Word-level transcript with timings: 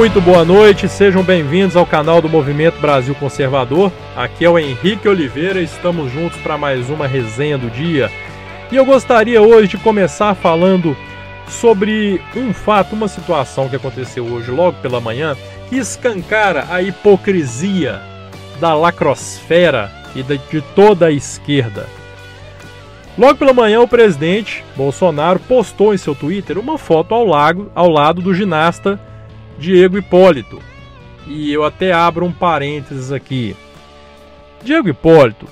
Muito 0.00 0.18
boa 0.18 0.46
noite, 0.46 0.88
sejam 0.88 1.22
bem-vindos 1.22 1.76
ao 1.76 1.84
canal 1.84 2.22
do 2.22 2.28
Movimento 2.28 2.80
Brasil 2.80 3.14
Conservador. 3.14 3.92
Aqui 4.16 4.46
é 4.46 4.48
o 4.48 4.58
Henrique 4.58 5.06
Oliveira, 5.06 5.60
estamos 5.60 6.10
juntos 6.10 6.40
para 6.40 6.56
mais 6.56 6.88
uma 6.88 7.06
resenha 7.06 7.58
do 7.58 7.68
dia. 7.68 8.10
E 8.72 8.76
eu 8.76 8.86
gostaria 8.86 9.42
hoje 9.42 9.68
de 9.68 9.76
começar 9.76 10.34
falando 10.34 10.96
sobre 11.46 12.18
um 12.34 12.50
fato, 12.50 12.94
uma 12.94 13.08
situação 13.08 13.68
que 13.68 13.76
aconteceu 13.76 14.24
hoje, 14.24 14.50
logo 14.50 14.78
pela 14.80 15.02
manhã, 15.02 15.36
que 15.68 15.76
escancara 15.76 16.64
a 16.70 16.80
hipocrisia 16.80 18.00
da 18.58 18.72
lacrosfera 18.72 19.92
e 20.16 20.22
de 20.22 20.62
toda 20.74 21.08
a 21.08 21.12
esquerda. 21.12 21.86
Logo 23.18 23.38
pela 23.38 23.52
manhã, 23.52 23.82
o 23.82 23.88
presidente 23.88 24.64
Bolsonaro 24.74 25.38
postou 25.40 25.92
em 25.92 25.98
seu 25.98 26.14
Twitter 26.14 26.58
uma 26.58 26.78
foto 26.78 27.14
ao, 27.14 27.26
lago, 27.26 27.70
ao 27.74 27.90
lado 27.90 28.22
do 28.22 28.32
ginasta 28.32 28.98
Diego 29.60 29.98
Hipólito. 29.98 30.58
E 31.26 31.52
eu 31.52 31.62
até 31.62 31.92
abro 31.92 32.24
um 32.24 32.32
parênteses 32.32 33.12
aqui. 33.12 33.54
Diego 34.64 34.88
Hipólito, 34.88 35.46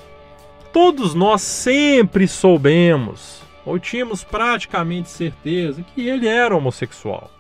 todos 0.72 1.14
nós 1.14 1.42
sempre 1.42 2.26
soubemos, 2.26 3.42
ou 3.66 3.78
tínhamos 3.78 4.24
praticamente 4.24 5.10
certeza, 5.10 5.84
que 5.94 6.08
ele 6.08 6.26
era 6.26 6.56
homossexual. 6.56 7.30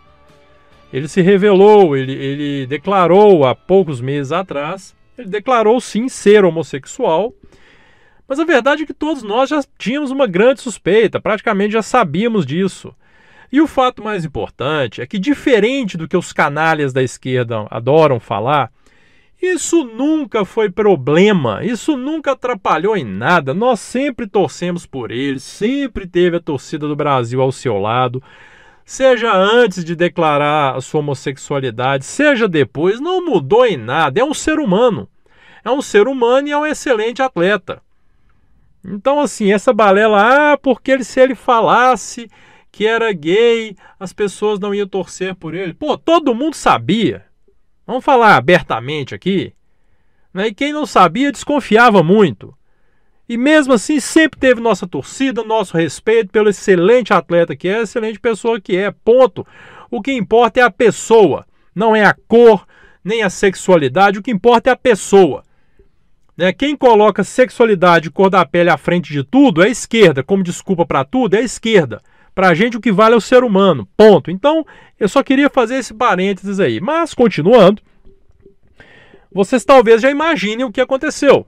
Ele 0.92 1.08
se 1.08 1.22
revelou, 1.22 1.96
ele, 1.96 2.12
ele 2.12 2.66
declarou 2.66 3.46
há 3.46 3.54
poucos 3.54 3.98
meses 3.98 4.30
atrás, 4.30 4.94
ele 5.16 5.28
declarou 5.28 5.80
sim 5.80 6.06
ser 6.06 6.44
homossexual, 6.44 7.32
mas 8.28 8.38
a 8.38 8.44
verdade 8.44 8.82
é 8.82 8.86
que 8.86 8.92
todos 8.92 9.22
nós 9.22 9.48
já 9.48 9.64
tínhamos 9.78 10.10
uma 10.10 10.26
grande 10.26 10.60
suspeita, 10.60 11.18
praticamente 11.18 11.72
já 11.72 11.82
sabíamos 11.82 12.44
disso. 12.44 12.94
E 13.50 13.60
o 13.60 13.66
fato 13.66 14.02
mais 14.02 14.24
importante 14.24 15.00
é 15.00 15.06
que, 15.06 15.18
diferente 15.18 15.96
do 15.96 16.06
que 16.06 16.16
os 16.16 16.32
canalhas 16.32 16.92
da 16.92 17.02
esquerda 17.02 17.66
adoram 17.70 18.20
falar, 18.20 18.70
isso 19.40 19.84
nunca 19.84 20.44
foi 20.44 20.68
problema, 20.68 21.64
isso 21.64 21.96
nunca 21.96 22.32
atrapalhou 22.32 22.96
em 22.96 23.04
nada. 23.04 23.54
Nós 23.54 23.80
sempre 23.80 24.26
torcemos 24.26 24.84
por 24.84 25.10
ele, 25.10 25.38
sempre 25.38 26.06
teve 26.06 26.36
a 26.36 26.40
torcida 26.40 26.86
do 26.88 26.96
Brasil 26.96 27.40
ao 27.40 27.52
seu 27.52 27.78
lado, 27.78 28.22
seja 28.84 29.32
antes 29.32 29.84
de 29.84 29.94
declarar 29.94 30.76
a 30.76 30.80
sua 30.80 31.00
homossexualidade, 31.00 32.04
seja 32.04 32.48
depois, 32.48 33.00
não 33.00 33.24
mudou 33.24 33.64
em 33.64 33.76
nada. 33.76 34.20
É 34.20 34.24
um 34.24 34.34
ser 34.34 34.58
humano. 34.58 35.08
É 35.64 35.70
um 35.70 35.80
ser 35.80 36.08
humano 36.08 36.48
e 36.48 36.50
é 36.50 36.58
um 36.58 36.66
excelente 36.66 37.22
atleta. 37.22 37.80
Então, 38.84 39.20
assim, 39.20 39.52
essa 39.52 39.72
balela, 39.72 40.52
ah, 40.52 40.58
porque 40.58 40.90
ele, 40.90 41.04
se 41.04 41.20
ele 41.20 41.34
falasse 41.34 42.28
que 42.70 42.86
era 42.86 43.12
gay, 43.12 43.76
as 43.98 44.12
pessoas 44.12 44.58
não 44.58 44.74
iam 44.74 44.86
torcer 44.86 45.34
por 45.34 45.54
ele. 45.54 45.74
Pô, 45.74 45.96
todo 45.96 46.34
mundo 46.34 46.54
sabia. 46.54 47.24
Vamos 47.86 48.04
falar 48.04 48.36
abertamente 48.36 49.14
aqui. 49.14 49.52
Né? 50.32 50.48
E 50.48 50.54
quem 50.54 50.72
não 50.72 50.86
sabia 50.86 51.32
desconfiava 51.32 52.02
muito. 52.02 52.54
E 53.28 53.36
mesmo 53.36 53.74
assim, 53.74 54.00
sempre 54.00 54.38
teve 54.38 54.60
nossa 54.60 54.86
torcida, 54.86 55.44
nosso 55.44 55.76
respeito 55.76 56.30
pelo 56.30 56.48
excelente 56.48 57.12
atleta 57.12 57.54
que 57.54 57.68
é, 57.68 57.82
excelente 57.82 58.18
pessoa 58.18 58.60
que 58.60 58.76
é. 58.76 58.90
Ponto. 58.90 59.46
O 59.90 60.00
que 60.00 60.12
importa 60.12 60.60
é 60.60 60.62
a 60.62 60.70
pessoa, 60.70 61.46
não 61.74 61.94
é 61.94 62.04
a 62.04 62.14
cor, 62.26 62.66
nem 63.04 63.22
a 63.22 63.30
sexualidade. 63.30 64.18
O 64.18 64.22
que 64.22 64.30
importa 64.30 64.70
é 64.70 64.72
a 64.72 64.76
pessoa. 64.76 65.42
Né? 66.36 66.52
Quem 66.52 66.76
coloca 66.76 67.24
sexualidade 67.24 68.08
e 68.08 68.10
cor 68.10 68.30
da 68.30 68.46
pele 68.46 68.70
à 68.70 68.78
frente 68.78 69.12
de 69.12 69.24
tudo 69.24 69.62
é 69.62 69.66
a 69.66 69.70
esquerda. 69.70 70.22
Como 70.22 70.42
desculpa 70.42 70.86
para 70.86 71.04
tudo, 71.04 71.34
é 71.34 71.38
a 71.38 71.42
esquerda. 71.42 72.00
Para 72.38 72.50
a 72.50 72.54
gente, 72.54 72.76
o 72.76 72.80
que 72.80 72.92
vale 72.92 73.16
é 73.16 73.18
o 73.18 73.20
ser 73.20 73.42
humano. 73.42 73.88
Ponto. 73.96 74.30
Então, 74.30 74.64
eu 74.96 75.08
só 75.08 75.24
queria 75.24 75.50
fazer 75.50 75.74
esse 75.74 75.92
parênteses 75.92 76.60
aí. 76.60 76.80
Mas, 76.80 77.12
continuando, 77.12 77.82
vocês 79.32 79.64
talvez 79.64 80.00
já 80.00 80.08
imaginem 80.08 80.64
o 80.64 80.70
que 80.70 80.80
aconteceu. 80.80 81.44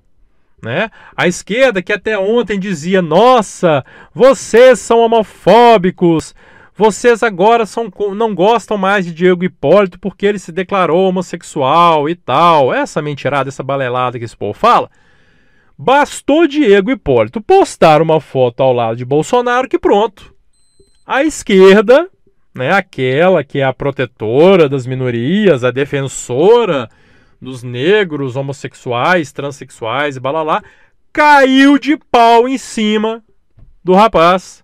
Né? 0.60 0.90
A 1.16 1.28
esquerda, 1.28 1.80
que 1.80 1.92
até 1.92 2.18
ontem 2.18 2.58
dizia: 2.58 3.00
nossa, 3.00 3.84
vocês 4.12 4.80
são 4.80 4.98
homofóbicos, 4.98 6.34
vocês 6.74 7.22
agora 7.22 7.66
são, 7.66 7.88
não 8.16 8.34
gostam 8.34 8.76
mais 8.76 9.04
de 9.04 9.14
Diego 9.14 9.44
Hipólito 9.44 9.96
porque 9.96 10.26
ele 10.26 10.40
se 10.40 10.50
declarou 10.50 11.08
homossexual 11.08 12.08
e 12.08 12.16
tal. 12.16 12.74
Essa 12.74 13.00
mentirada, 13.00 13.48
essa 13.48 13.62
balelada 13.62 14.18
que 14.18 14.24
esse 14.24 14.36
povo 14.36 14.54
fala. 14.54 14.90
Bastou 15.78 16.48
Diego 16.48 16.90
Hipólito 16.90 17.40
postar 17.40 18.02
uma 18.02 18.20
foto 18.20 18.60
ao 18.60 18.72
lado 18.72 18.96
de 18.96 19.04
Bolsonaro 19.04 19.68
que 19.68 19.78
pronto. 19.78 20.29
A 21.12 21.24
esquerda, 21.24 22.08
né, 22.54 22.70
aquela 22.70 23.42
que 23.42 23.58
é 23.58 23.64
a 23.64 23.72
protetora 23.72 24.68
das 24.68 24.86
minorias, 24.86 25.64
a 25.64 25.72
defensora 25.72 26.88
dos 27.42 27.64
negros, 27.64 28.36
homossexuais, 28.36 29.32
transexuais 29.32 30.14
e 30.14 30.20
balalá, 30.20 30.62
caiu 31.12 31.80
de 31.80 31.96
pau 31.96 32.48
em 32.48 32.56
cima 32.56 33.24
do 33.82 33.92
rapaz. 33.92 34.62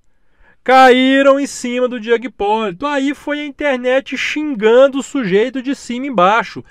Caíram 0.63 1.41
em 1.41 1.49
cima 1.49 1.89
do 1.89 1.99
Diego 1.99 2.27
Hipólito. 2.27 2.87
Aí 2.87 3.13
foi 3.13 3.41
a 3.41 3.45
internet 3.45 4.17
xingando 4.17 5.01
o 5.01 5.03
sujeito 5.03 5.61
de 5.61 5.75
cima 5.75 6.07
embaixo. 6.07 6.63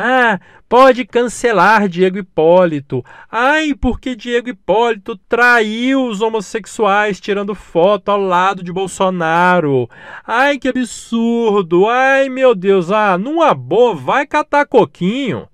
Ah, 0.00 0.38
pode 0.68 1.04
cancelar 1.04 1.88
Diego 1.88 2.18
Hipólito. 2.18 3.04
Ai, 3.28 3.74
porque 3.74 4.14
Diego 4.14 4.48
Hipólito 4.48 5.16
traiu 5.28 6.06
os 6.06 6.20
homossexuais 6.20 7.20
tirando 7.20 7.52
foto 7.52 8.08
ao 8.08 8.20
lado 8.20 8.62
de 8.62 8.72
Bolsonaro. 8.72 9.90
Ai, 10.24 10.56
que 10.56 10.68
absurdo. 10.68 11.88
Ai, 11.88 12.28
meu 12.28 12.54
Deus. 12.54 12.92
Ah, 12.92 13.18
numa 13.18 13.52
boa, 13.52 13.92
vai 13.92 14.24
catar 14.24 14.66
coquinho. 14.66 15.48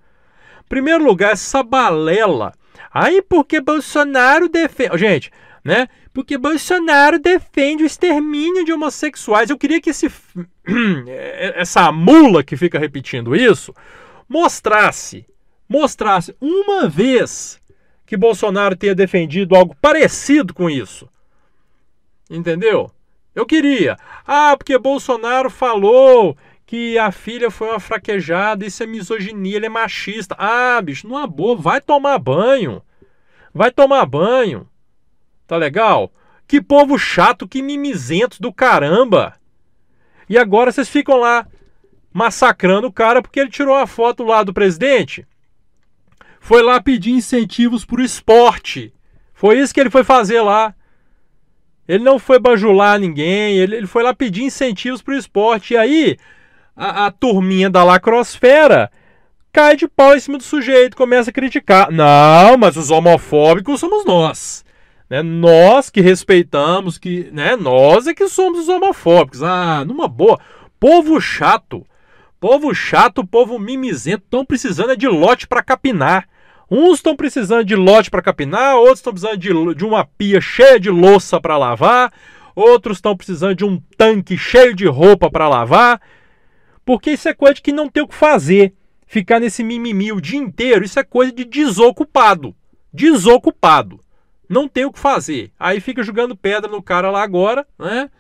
Primeiro 0.68 1.02
lugar, 1.02 1.32
essa 1.32 1.62
balela. 1.62 2.52
Ai, 2.92 3.22
porque 3.22 3.62
Bolsonaro 3.62 4.46
defende. 4.46 4.98
Gente, 4.98 5.30
né? 5.64 5.88
Porque 6.12 6.36
Bolsonaro 6.36 7.18
defende 7.18 7.82
o 7.82 7.86
extermínio 7.86 8.62
de 8.62 8.74
homossexuais. 8.74 9.48
Eu 9.48 9.56
queria 9.56 9.80
que 9.80 9.88
esse, 9.88 10.12
essa 11.56 11.90
mula 11.90 12.44
que 12.44 12.58
fica 12.58 12.78
repetindo 12.78 13.34
isso 13.34 13.72
mostrasse, 14.28 15.26
mostrasse 15.68 16.36
uma 16.40 16.88
vez 16.88 17.60
que 18.06 18.16
Bolsonaro 18.16 18.76
tenha 18.76 18.94
defendido 18.94 19.54
algo 19.54 19.76
parecido 19.80 20.52
com 20.52 20.68
isso. 20.68 21.08
Entendeu? 22.28 22.90
Eu 23.34 23.44
queria. 23.46 23.96
Ah, 24.26 24.56
porque 24.56 24.78
Bolsonaro 24.78 25.50
falou 25.50 26.36
que 26.66 26.98
a 26.98 27.10
filha 27.10 27.50
foi 27.50 27.68
uma 27.68 27.80
fraquejada, 27.80 28.64
isso 28.64 28.82
é 28.82 28.86
misoginia, 28.86 29.56
ele 29.56 29.66
é 29.66 29.70
machista. 29.70 30.34
Ah, 30.38 30.80
bicho, 30.80 31.06
numa 31.06 31.26
boa, 31.26 31.56
vai 31.56 31.80
tomar 31.80 32.18
banho. 32.18 32.82
Vai 33.52 33.70
tomar 33.70 34.06
banho. 34.06 34.68
Tá 35.46 35.56
legal? 35.56 36.12
Que 36.46 36.60
povo 36.60 36.98
chato, 36.98 37.48
que 37.48 37.62
mimizentos 37.62 38.38
do 38.38 38.52
caramba. 38.52 39.34
E 40.28 40.38
agora 40.38 40.72
vocês 40.72 40.88
ficam 40.88 41.16
lá 41.16 41.46
massacrando 42.14 42.86
o 42.86 42.92
cara 42.92 43.20
porque 43.20 43.40
ele 43.40 43.50
tirou 43.50 43.74
a 43.74 43.88
foto 43.88 44.22
lá 44.22 44.44
do 44.44 44.54
presidente. 44.54 45.26
Foi 46.38 46.62
lá 46.62 46.80
pedir 46.80 47.10
incentivos 47.10 47.84
para 47.84 48.00
o 48.00 48.04
esporte. 48.04 48.94
Foi 49.34 49.58
isso 49.58 49.74
que 49.74 49.80
ele 49.80 49.90
foi 49.90 50.04
fazer 50.04 50.40
lá. 50.40 50.72
Ele 51.88 52.04
não 52.04 52.18
foi 52.18 52.38
bajular 52.38 52.98
ninguém, 52.98 53.58
ele, 53.58 53.76
ele 53.76 53.86
foi 53.86 54.02
lá 54.02 54.14
pedir 54.14 54.44
incentivos 54.44 55.02
para 55.02 55.14
o 55.14 55.18
esporte. 55.18 55.74
E 55.74 55.76
aí, 55.76 56.16
a, 56.76 57.06
a 57.06 57.10
turminha 57.10 57.68
da 57.68 57.82
lacrosfera 57.82 58.90
cai 59.52 59.76
de 59.76 59.88
pau 59.88 60.14
em 60.14 60.20
cima 60.20 60.38
do 60.38 60.44
sujeito, 60.44 60.96
começa 60.96 61.30
a 61.30 61.32
criticar. 61.32 61.90
Não, 61.90 62.56
mas 62.56 62.76
os 62.76 62.90
homofóbicos 62.90 63.80
somos 63.80 64.04
nós. 64.04 64.64
Né? 65.10 65.20
Nós 65.22 65.90
que 65.90 66.00
respeitamos, 66.00 66.96
que 66.96 67.28
né? 67.32 67.56
nós 67.56 68.06
é 68.06 68.14
que 68.14 68.28
somos 68.28 68.60
os 68.60 68.68
homofóbicos. 68.68 69.42
Ah, 69.42 69.84
numa 69.84 70.06
boa. 70.06 70.38
Povo 70.78 71.20
chato. 71.20 71.84
Povo 72.44 72.74
chato, 72.74 73.26
povo 73.26 73.58
mimizento, 73.58 74.24
estão 74.24 74.44
precisando 74.44 74.92
é 74.92 74.96
de 74.96 75.08
lote 75.08 75.46
para 75.46 75.62
capinar. 75.62 76.28
Uns 76.70 76.96
estão 76.96 77.16
precisando 77.16 77.64
de 77.64 77.74
lote 77.74 78.10
para 78.10 78.20
capinar, 78.20 78.76
outros 78.76 78.98
estão 78.98 79.14
precisando 79.14 79.38
de, 79.38 79.74
de 79.74 79.82
uma 79.82 80.04
pia 80.04 80.42
cheia 80.42 80.78
de 80.78 80.90
louça 80.90 81.40
para 81.40 81.56
lavar, 81.56 82.12
outros 82.54 82.98
estão 82.98 83.16
precisando 83.16 83.54
de 83.54 83.64
um 83.64 83.80
tanque 83.96 84.36
cheio 84.36 84.74
de 84.74 84.86
roupa 84.86 85.30
para 85.30 85.48
lavar. 85.48 85.98
Porque 86.84 87.12
isso 87.12 87.30
é 87.30 87.32
coisa 87.32 87.62
que 87.62 87.72
não 87.72 87.88
tem 87.88 88.02
o 88.02 88.08
que 88.08 88.14
fazer. 88.14 88.74
Ficar 89.06 89.40
nesse 89.40 89.64
mimimi 89.64 90.12
o 90.12 90.20
dia 90.20 90.38
inteiro, 90.38 90.84
isso 90.84 91.00
é 91.00 91.02
coisa 91.02 91.32
de 91.32 91.46
desocupado. 91.46 92.54
Desocupado. 92.92 94.00
Não 94.46 94.68
tem 94.68 94.84
o 94.84 94.92
que 94.92 94.98
fazer. 94.98 95.50
Aí 95.58 95.80
fica 95.80 96.02
jogando 96.02 96.36
pedra 96.36 96.70
no 96.70 96.82
cara 96.82 97.10
lá 97.10 97.22
agora, 97.22 97.66
né? 97.78 98.10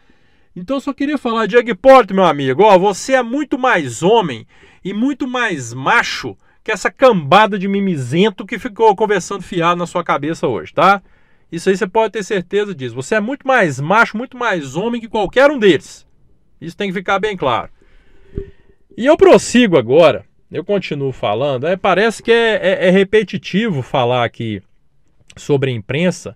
Então 0.56 0.76
eu 0.76 0.80
só 0.80 0.92
queria 0.92 1.18
falar, 1.18 1.46
Diego 1.46 1.70
Hipólito, 1.70 2.14
meu 2.14 2.24
amigo, 2.24 2.62
ó, 2.62 2.78
você 2.78 3.14
é 3.14 3.22
muito 3.22 3.58
mais 3.58 4.02
homem 4.02 4.46
e 4.84 4.92
muito 4.92 5.26
mais 5.26 5.74
macho 5.74 6.36
que 6.62 6.70
essa 6.70 6.90
cambada 6.90 7.58
de 7.58 7.68
mimizento 7.68 8.46
que 8.46 8.58
ficou 8.58 8.94
conversando 8.96 9.42
fiado 9.42 9.76
na 9.76 9.86
sua 9.86 10.04
cabeça 10.04 10.46
hoje, 10.46 10.72
tá? 10.72 11.02
Isso 11.52 11.68
aí 11.68 11.76
você 11.76 11.86
pode 11.86 12.12
ter 12.12 12.22
certeza 12.22 12.74
disso. 12.74 12.94
Você 12.94 13.16
é 13.16 13.20
muito 13.20 13.46
mais 13.46 13.78
macho, 13.78 14.16
muito 14.16 14.36
mais 14.36 14.74
homem 14.74 15.00
que 15.00 15.08
qualquer 15.08 15.50
um 15.50 15.58
deles. 15.58 16.06
Isso 16.60 16.76
tem 16.76 16.88
que 16.88 16.98
ficar 16.98 17.18
bem 17.18 17.36
claro. 17.36 17.68
E 18.96 19.04
eu 19.06 19.16
prossigo 19.16 19.76
agora, 19.76 20.24
eu 20.50 20.64
continuo 20.64 21.12
falando, 21.12 21.66
é, 21.66 21.76
parece 21.76 22.22
que 22.22 22.30
é, 22.30 22.54
é, 22.54 22.88
é 22.88 22.90
repetitivo 22.90 23.82
falar 23.82 24.24
aqui 24.24 24.62
sobre 25.36 25.70
a 25.70 25.74
imprensa, 25.74 26.34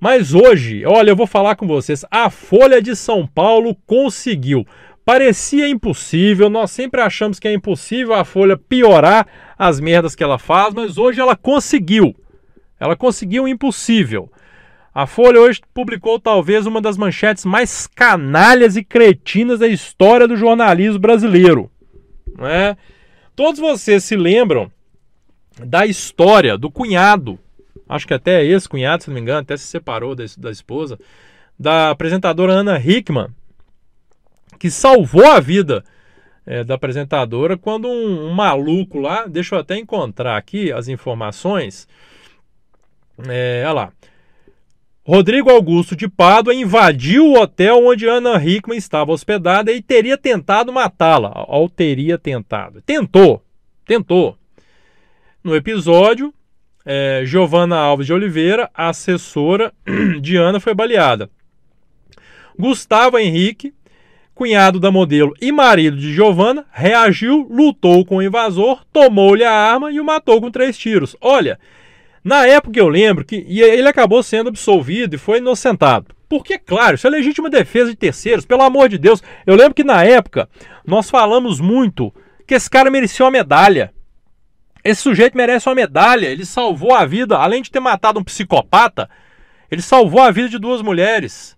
mas 0.00 0.34
hoje, 0.34 0.84
olha, 0.86 1.10
eu 1.10 1.16
vou 1.16 1.26
falar 1.26 1.56
com 1.56 1.66
vocês, 1.66 2.04
a 2.10 2.30
Folha 2.30 2.80
de 2.80 2.94
São 2.94 3.26
Paulo 3.26 3.76
conseguiu. 3.86 4.66
Parecia 5.04 5.68
impossível, 5.68 6.48
nós 6.50 6.70
sempre 6.70 7.00
achamos 7.00 7.38
que 7.38 7.48
é 7.48 7.52
impossível 7.52 8.14
a 8.14 8.24
Folha 8.24 8.56
piorar 8.56 9.26
as 9.58 9.80
merdas 9.80 10.14
que 10.14 10.22
ela 10.22 10.38
faz, 10.38 10.74
mas 10.74 10.98
hoje 10.98 11.20
ela 11.20 11.34
conseguiu. 11.34 12.14
Ela 12.78 12.94
conseguiu 12.94 13.44
o 13.44 13.48
impossível. 13.48 14.30
A 14.94 15.06
Folha 15.06 15.40
hoje 15.40 15.60
publicou 15.72 16.20
talvez 16.20 16.66
uma 16.66 16.80
das 16.80 16.96
manchetes 16.96 17.44
mais 17.44 17.86
canalhas 17.86 18.76
e 18.76 18.84
cretinas 18.84 19.58
da 19.58 19.66
história 19.66 20.28
do 20.28 20.36
jornalismo 20.36 20.98
brasileiro. 20.98 21.70
Né? 22.36 22.76
Todos 23.34 23.60
vocês 23.60 24.04
se 24.04 24.16
lembram 24.16 24.70
da 25.64 25.86
história 25.86 26.56
do 26.56 26.70
cunhado, 26.70 27.38
acho 27.88 28.06
que 28.06 28.14
até 28.14 28.44
esse 28.44 28.68
cunhado, 28.68 29.02
se 29.02 29.08
não 29.08 29.14
me 29.14 29.20
engano, 29.20 29.40
até 29.40 29.56
se 29.56 29.64
separou 29.64 30.14
da, 30.14 30.24
da 30.36 30.50
esposa, 30.50 30.98
da 31.58 31.90
apresentadora 31.90 32.52
Ana 32.52 32.78
Hickman, 32.78 33.28
que 34.58 34.70
salvou 34.70 35.26
a 35.26 35.40
vida 35.40 35.84
é, 36.46 36.64
da 36.64 36.74
apresentadora 36.74 37.56
quando 37.56 37.88
um, 37.88 38.28
um, 38.28 38.32
maluco 38.32 38.98
lá, 38.98 39.26
deixa 39.26 39.54
eu 39.54 39.60
até 39.60 39.76
encontrar 39.76 40.36
aqui 40.36 40.72
as 40.72 40.88
informações, 40.88 41.86
é, 43.28 43.62
olha 43.64 43.72
lá, 43.72 43.92
Rodrigo 45.08 45.48
Augusto 45.48 45.96
de 45.96 46.06
Pádua 46.06 46.52
invadiu 46.52 47.24
o 47.24 47.40
hotel 47.40 47.86
onde 47.86 48.06
Ana 48.06 48.36
Hickman 48.44 48.76
estava 48.76 49.10
hospedada 49.10 49.72
e 49.72 49.80
teria 49.80 50.18
tentado 50.18 50.70
matá-la. 50.70 51.46
Ou 51.48 51.66
teria 51.66 52.18
tentado. 52.18 52.82
Tentou. 52.82 53.42
Tentou. 53.86 54.36
No 55.42 55.56
episódio, 55.56 56.30
é, 56.90 57.20
Giovana 57.26 57.76
Alves 57.76 58.06
de 58.06 58.14
Oliveira, 58.14 58.70
assessora 58.72 59.74
de 60.22 60.36
Ana, 60.36 60.58
foi 60.58 60.72
baleada. 60.72 61.28
Gustavo 62.58 63.18
Henrique, 63.18 63.74
cunhado 64.34 64.80
da 64.80 64.90
modelo 64.90 65.34
e 65.38 65.52
marido 65.52 65.98
de 65.98 66.14
Giovana, 66.14 66.64
reagiu, 66.72 67.46
lutou 67.50 68.06
com 68.06 68.16
o 68.16 68.22
invasor, 68.22 68.86
tomou-lhe 68.90 69.44
a 69.44 69.52
arma 69.52 69.92
e 69.92 70.00
o 70.00 70.04
matou 70.04 70.40
com 70.40 70.50
três 70.50 70.78
tiros. 70.78 71.14
Olha, 71.20 71.60
na 72.24 72.46
época 72.46 72.80
eu 72.80 72.88
lembro 72.88 73.22
que 73.22 73.44
e 73.46 73.60
ele 73.60 73.86
acabou 73.86 74.22
sendo 74.22 74.48
absolvido 74.48 75.14
e 75.14 75.18
foi 75.18 75.38
inocentado. 75.38 76.06
Porque, 76.26 76.58
claro, 76.58 76.94
isso 76.94 77.06
é 77.06 77.10
legítima 77.10 77.50
defesa 77.50 77.90
de 77.90 77.96
terceiros, 77.96 78.46
pelo 78.46 78.62
amor 78.62 78.88
de 78.88 78.96
Deus. 78.96 79.22
Eu 79.46 79.56
lembro 79.56 79.74
que 79.74 79.84
na 79.84 80.04
época 80.04 80.48
nós 80.86 81.10
falamos 81.10 81.60
muito 81.60 82.12
que 82.46 82.54
esse 82.54 82.68
cara 82.68 82.90
merecia 82.90 83.26
uma 83.26 83.30
medalha. 83.30 83.92
Esse 84.88 85.02
sujeito 85.02 85.36
merece 85.36 85.68
uma 85.68 85.74
medalha. 85.74 86.26
Ele 86.26 86.44
salvou 86.44 86.94
a 86.94 87.04
vida, 87.04 87.36
além 87.36 87.62
de 87.62 87.70
ter 87.70 87.80
matado 87.80 88.18
um 88.20 88.24
psicopata, 88.24 89.08
ele 89.70 89.82
salvou 89.82 90.20
a 90.20 90.30
vida 90.30 90.48
de 90.48 90.58
duas 90.58 90.80
mulheres. 90.82 91.56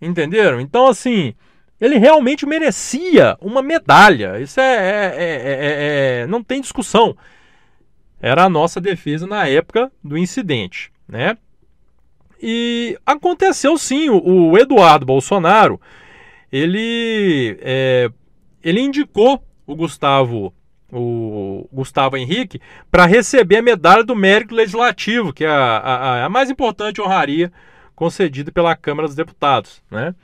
Entenderam? 0.00 0.60
Então, 0.60 0.86
assim, 0.86 1.34
ele 1.80 1.98
realmente 1.98 2.46
merecia 2.46 3.36
uma 3.40 3.62
medalha. 3.62 4.40
Isso 4.40 4.60
é, 4.60 4.74
é, 4.74 5.14
é, 5.16 6.22
é 6.22 6.26
não 6.26 6.42
tem 6.42 6.60
discussão 6.60 7.16
era 8.20 8.44
a 8.44 8.48
nossa 8.48 8.80
defesa 8.80 9.26
na 9.26 9.46
época 9.46 9.90
do 10.02 10.18
incidente, 10.18 10.92
né? 11.06 11.36
E 12.40 12.98
aconteceu 13.04 13.76
sim, 13.78 14.08
o, 14.08 14.50
o 14.50 14.58
Eduardo 14.58 15.06
Bolsonaro, 15.06 15.80
ele, 16.52 17.58
é, 17.60 18.10
ele 18.62 18.80
indicou 18.80 19.42
o 19.66 19.74
Gustavo, 19.74 20.52
o 20.92 21.68
Gustavo 21.72 22.16
Henrique, 22.16 22.60
para 22.90 23.06
receber 23.06 23.56
a 23.56 23.62
medalha 23.62 24.02
do 24.02 24.16
mérito 24.16 24.54
legislativo, 24.54 25.32
que 25.32 25.44
é 25.44 25.48
a, 25.48 25.78
a, 25.78 26.24
a 26.24 26.28
mais 26.28 26.50
importante 26.50 27.00
honraria 27.00 27.52
concedida 27.94 28.50
pela 28.52 28.76
Câmara 28.76 29.08
dos 29.08 29.16
Deputados, 29.16 29.82
né? 29.90 30.14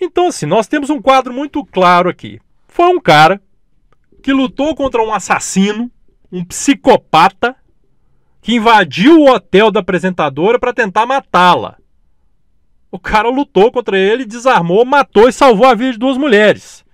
Então, 0.00 0.28
assim, 0.28 0.46
nós 0.46 0.66
temos 0.66 0.88
um 0.88 1.02
quadro 1.02 1.32
muito 1.32 1.62
claro 1.64 2.08
aqui. 2.08 2.40
Foi 2.68 2.86
um 2.86 3.00
cara 3.00 3.40
que 4.22 4.32
lutou 4.32 4.74
contra 4.74 5.02
um 5.02 5.12
assassino, 5.12 5.90
um 6.32 6.44
psicopata 6.44 7.54
que 8.40 8.54
invadiu 8.54 9.20
o 9.20 9.30
hotel 9.30 9.70
da 9.70 9.80
apresentadora 9.80 10.58
para 10.58 10.72
tentar 10.72 11.04
matá-la. 11.04 11.76
O 12.90 12.98
cara 12.98 13.28
lutou 13.28 13.70
contra 13.70 13.98
ele, 13.98 14.24
desarmou, 14.24 14.84
matou 14.84 15.28
e 15.28 15.32
salvou 15.32 15.66
a 15.66 15.74
vida 15.74 15.92
de 15.92 15.98
duas 15.98 16.16
mulheres. 16.16 16.84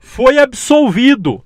Foi 0.00 0.38
absolvido. 0.38 1.44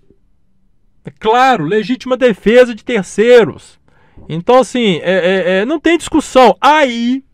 Claro, 1.18 1.64
legítima 1.64 2.16
defesa 2.16 2.74
de 2.74 2.84
terceiros. 2.84 3.80
Então, 4.28 4.60
assim, 4.60 5.00
é, 5.02 5.12
é, 5.12 5.58
é, 5.58 5.64
não 5.64 5.80
tem 5.80 5.98
discussão. 5.98 6.56
Aí 6.60 7.24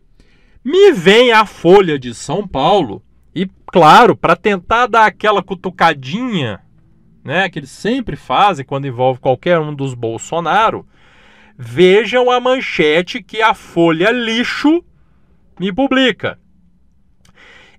me 0.63 0.91
vem 0.91 1.31
a 1.31 1.45
Folha 1.45 1.99
de 1.99 2.13
São 2.13 2.47
Paulo 2.47 3.03
e, 3.33 3.47
claro, 3.67 4.15
para 4.15 4.35
tentar 4.35 4.87
dar 4.87 5.05
aquela 5.05 5.43
cutucadinha 5.43 6.61
né, 7.23 7.49
que 7.49 7.59
eles 7.59 7.69
sempre 7.69 8.15
fazem 8.15 8.65
quando 8.65 8.87
envolve 8.87 9.19
qualquer 9.19 9.59
um 9.59 9.73
dos 9.73 9.93
Bolsonaro, 9.93 10.85
vejam 11.57 12.31
a 12.31 12.39
manchete 12.39 13.21
que 13.21 13.41
a 13.41 13.53
Folha 13.53 14.11
Lixo 14.11 14.83
me 15.59 15.71
publica. 15.71 16.39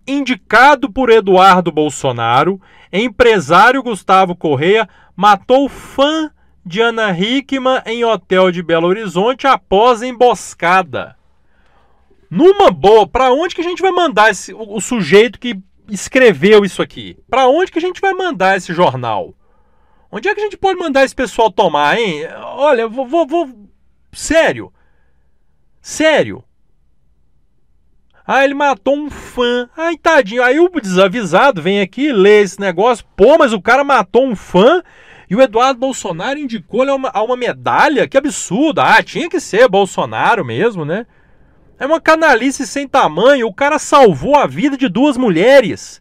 Indicado 0.06 0.90
por 0.90 1.10
Eduardo 1.10 1.72
Bolsonaro, 1.72 2.60
empresário 2.93 3.82
Gustavo 3.82 4.34
Correia 4.36 4.88
matou 5.20 5.69
fã 5.69 6.32
de 6.64 6.81
Ana 6.81 7.11
Hickman 7.11 7.82
em 7.84 8.02
hotel 8.02 8.50
de 8.50 8.62
Belo 8.62 8.87
Horizonte 8.87 9.46
após 9.46 10.00
emboscada. 10.00 11.14
Numa 12.31 12.70
boa, 12.70 13.06
para 13.06 13.31
onde 13.31 13.55
que 13.55 13.61
a 13.61 13.64
gente 13.64 13.82
vai 13.82 13.90
mandar 13.90 14.31
esse, 14.31 14.55
o, 14.55 14.76
o 14.76 14.81
sujeito 14.81 15.38
que 15.38 15.61
escreveu 15.90 16.64
isso 16.64 16.81
aqui? 16.81 17.19
Para 17.28 17.49
onde 17.49 17.70
que 17.70 17.78
a 17.78 17.82
gente 17.82 18.00
vai 18.00 18.14
mandar 18.14 18.56
esse 18.56 18.72
jornal? 18.72 19.34
Onde 20.11 20.26
é 20.26 20.34
que 20.34 20.40
a 20.40 20.44
gente 20.44 20.56
pode 20.56 20.78
mandar 20.78 21.05
esse 21.05 21.14
pessoal 21.14 21.52
tomar, 21.52 21.98
hein? 21.98 22.27
Olha, 22.56 22.89
vou, 22.89 23.06
vou, 23.06 23.27
vou... 23.27 23.50
sério. 24.15 24.72
Sério. 25.82 26.43
Ah, 28.32 28.44
ele 28.44 28.55
matou 28.55 28.96
um 28.96 29.10
fã. 29.10 29.69
Ai, 29.77 29.96
tadinho. 29.96 30.44
Aí 30.44 30.60
o 30.60 30.69
desavisado 30.69 31.60
vem 31.60 31.81
aqui, 31.81 32.13
lê 32.13 32.43
esse 32.43 32.60
negócio. 32.60 33.05
Pô, 33.17 33.37
mas 33.37 33.53
o 33.53 33.60
cara 33.60 33.82
matou 33.82 34.25
um 34.25 34.37
fã 34.37 34.84
e 35.29 35.34
o 35.34 35.43
Eduardo 35.43 35.81
Bolsonaro 35.81 36.39
indicou-lhe 36.39 36.93
a 36.93 36.94
uma, 36.94 37.10
a 37.13 37.25
uma 37.25 37.37
medalha? 37.37 38.06
Que 38.06 38.17
absurdo. 38.17 38.82
Ah, 38.82 39.03
tinha 39.03 39.29
que 39.29 39.41
ser 39.41 39.69
Bolsonaro 39.69 40.44
mesmo, 40.44 40.84
né? 40.84 41.08
É 41.77 41.84
uma 41.84 42.01
canalice 42.01 42.69
sem 42.69 42.87
tamanho. 42.87 43.49
O 43.49 43.53
cara 43.53 43.81
salvou 43.81 44.37
a 44.37 44.46
vida 44.46 44.77
de 44.77 44.89
duas 44.89 45.17
mulheres. 45.17 46.01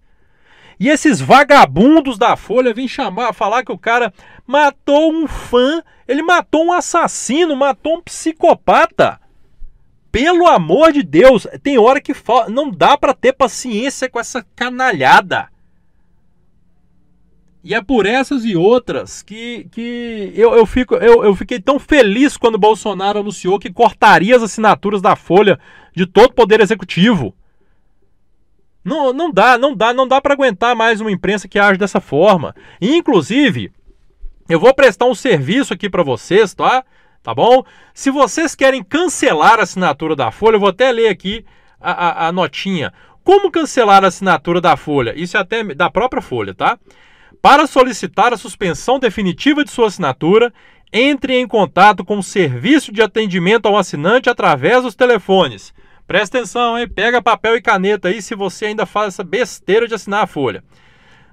E 0.80 0.88
esses 0.88 1.20
vagabundos 1.20 2.20
da 2.20 2.36
Folha 2.36 2.76
vêm 2.76 2.88
chamar, 2.88 3.34
falar 3.34 3.66
que 3.66 3.72
o 3.72 3.78
cara 3.78 4.14
matou 4.46 5.12
um 5.12 5.26
fã, 5.26 5.82
ele 6.08 6.22
matou 6.22 6.64
um 6.64 6.74
assassino, 6.74 7.56
matou 7.56 7.96
um 7.96 8.02
psicopata. 8.02 9.20
Pelo 10.12 10.48
amor 10.48 10.92
de 10.92 11.04
Deus, 11.04 11.46
tem 11.62 11.78
hora 11.78 12.02
que 12.02 12.14
não 12.50 12.72
dá 12.72 12.98
para 12.98 13.14
ter 13.14 13.34
paciência 13.34 14.10
com 14.10 14.20
essa 14.20 14.46
canalhada. 14.56 15.50
E 17.64 17.76
é 17.76 17.82
por 17.82 18.06
essas 18.06 18.46
e 18.46 18.56
outras 18.56 19.22
que, 19.22 19.68
que 19.72 20.32
eu, 20.34 20.54
eu, 20.56 20.66
fico, 20.66 20.96
eu, 20.96 21.24
eu 21.24 21.36
fiquei 21.36 21.60
tão 21.60 21.78
feliz 21.78 22.38
quando 22.38 22.58
Bolsonaro 22.58 23.20
anunciou 23.20 23.60
que 23.60 23.72
cortaria 23.72 24.36
as 24.36 24.42
assinaturas 24.42 25.02
da 25.02 25.16
Folha 25.16 25.60
de 25.96 26.06
todo 26.06 26.32
o 26.32 26.34
poder 26.34 26.62
executivo. 26.62 27.36
Não, 28.84 29.12
não 29.12 29.30
dá, 29.30 29.58
não 29.58 29.76
dá, 29.76 29.94
não 29.94 30.08
dá 30.08 30.22
para 30.22 30.34
aguentar 30.34 30.76
mais 30.76 31.02
uma 31.02 31.12
imprensa 31.12 31.48
que 31.48 31.60
age 31.60 31.78
dessa 31.78 32.00
forma. 32.00 32.56
inclusive, 32.82 33.72
eu 34.48 34.60
vou 34.60 34.74
prestar 34.74 35.06
um 35.06 35.14
serviço 35.14 35.74
aqui 35.74 35.90
para 35.90 36.02
vocês, 36.02 36.54
tá? 36.54 36.84
Tá 37.22 37.34
bom? 37.34 37.64
Se 37.94 38.10
vocês 38.10 38.56
querem 38.56 38.84
cancelar 38.84 39.60
a 39.60 39.64
assinatura 39.64 40.16
da 40.16 40.32
Folha, 40.32 40.56
eu 40.56 40.60
vou 40.60 40.70
até 40.70 40.92
ler 40.92 41.10
aqui 41.10 41.46
a, 41.80 41.92
a, 41.92 42.28
a 42.28 42.32
notinha. 42.32 42.94
Como 43.24 43.52
cancelar 43.52 44.04
a 44.04 44.08
assinatura 44.08 44.62
da 44.62 44.78
Folha? 44.78 45.14
Isso 45.16 45.38
é 45.38 45.40
até 45.40 45.64
da 45.64 45.90
própria 45.90 46.22
Folha, 46.22 46.54
tá? 46.54 46.78
Para 47.42 47.68
solicitar 47.68 48.34
a 48.34 48.38
suspensão 48.38 49.00
definitiva 49.00 49.64
de 49.64 49.72
sua 49.72 49.88
assinatura, 49.88 50.54
entre 50.92 51.38
em 51.38 51.48
contato 51.48 52.04
com 52.04 52.18
o 52.18 52.24
serviço 52.24 52.92
de 52.92 53.02
atendimento 53.02 53.68
ao 53.68 53.78
assinante 53.78 54.30
através 54.30 54.84
dos 54.84 54.96
telefones 54.96 55.74
Presta 56.10 56.40
atenção, 56.40 56.76
hein? 56.76 56.88
Pega 56.88 57.22
papel 57.22 57.56
e 57.56 57.62
caneta 57.62 58.08
aí 58.08 58.20
se 58.20 58.34
você 58.34 58.66
ainda 58.66 58.88
faz 58.88 59.10
essa 59.10 59.24
besteira 59.24 59.88
de 59.88 59.94
assinar 59.94 60.24
a 60.24 60.26
folha. 60.26 60.64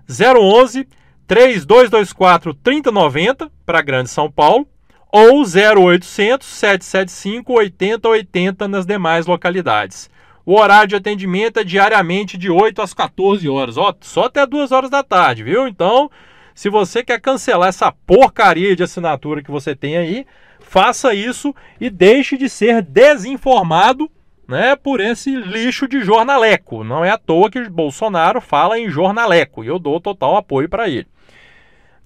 011 0.07 0.87
3224 1.26 2.52
3090 2.52 3.50
para 3.64 3.81
Grande 3.81 4.11
São 4.11 4.31
Paulo 4.31 4.69
ou 5.18 5.44
0800 5.44 6.46
775 6.46 7.50
8080 7.54 8.68
nas 8.68 8.85
demais 8.85 9.25
localidades. 9.25 10.11
O 10.44 10.61
horário 10.61 10.88
de 10.88 10.96
atendimento 10.96 11.58
é 11.58 11.64
diariamente 11.64 12.37
de 12.37 12.50
8 12.50 12.82
às 12.82 12.92
14 12.92 13.49
horas. 13.49 13.78
Ó, 13.78 13.94
só 14.02 14.25
até 14.25 14.46
2 14.46 14.73
horas 14.73 14.90
da 14.90 15.02
tarde, 15.02 15.42
viu? 15.42 15.66
Então, 15.66 16.11
se 16.54 16.68
você 16.68 17.02
quer 17.02 17.18
cancelar 17.18 17.70
essa 17.70 17.90
porcaria 17.90 18.76
de 18.76 18.82
assinatura 18.82 19.42
que 19.42 19.50
você 19.50 19.75
tem 19.75 19.96
aí, 19.96 20.26
faça 20.61 21.14
isso 21.14 21.54
e 21.80 21.88
deixe 21.88 22.37
de 22.37 22.50
ser 22.50 22.82
desinformado 22.82 24.11
né, 24.46 24.76
por 24.76 25.00
esse 25.00 25.35
lixo 25.35 25.88
de 25.88 26.02
jornaleco. 26.02 26.85
Não 26.85 27.02
é 27.02 27.11
à 27.11 27.16
toa 27.16 27.50
que 27.50 27.70
Bolsonaro 27.70 28.42
fala 28.42 28.78
em 28.78 28.90
jornaleco 28.90 29.64
e 29.64 29.68
eu 29.68 29.78
dou 29.78 29.99
total 29.99 30.37
apoio 30.37 30.68
para 30.68 30.90
ele. 30.90 31.06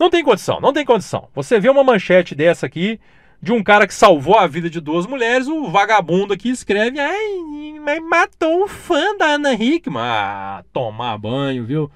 Não 0.00 0.08
tem 0.08 0.24
condição, 0.24 0.58
não 0.60 0.72
tem 0.72 0.82
condição. 0.82 1.28
Você 1.34 1.60
vê 1.60 1.68
uma 1.68 1.84
manchete 1.84 2.34
dessa 2.34 2.64
aqui 2.64 2.98
de 3.42 3.52
um 3.52 3.62
cara 3.62 3.86
que 3.86 3.92
salvou 3.92 4.38
a 4.38 4.46
vida 4.46 4.70
de 4.70 4.80
duas 4.80 5.06
mulheres, 5.06 5.46
o 5.46 5.68
vagabundo 5.70 6.32
aqui 6.32 6.48
escreve: 6.48 6.98
Ai, 6.98 7.78
mas 7.84 8.00
matou 8.00 8.64
um 8.64 8.66
fã 8.66 9.14
da 9.18 9.26
Ana 9.26 9.52
Hickman. 9.52 10.02
Ah, 10.02 10.64
tomar 10.72 11.18
banho, 11.18 11.66
viu? 11.66 11.90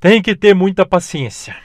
Tem 0.00 0.20
que 0.20 0.34
ter 0.34 0.54
muita 0.54 0.84
paciência 0.84 1.56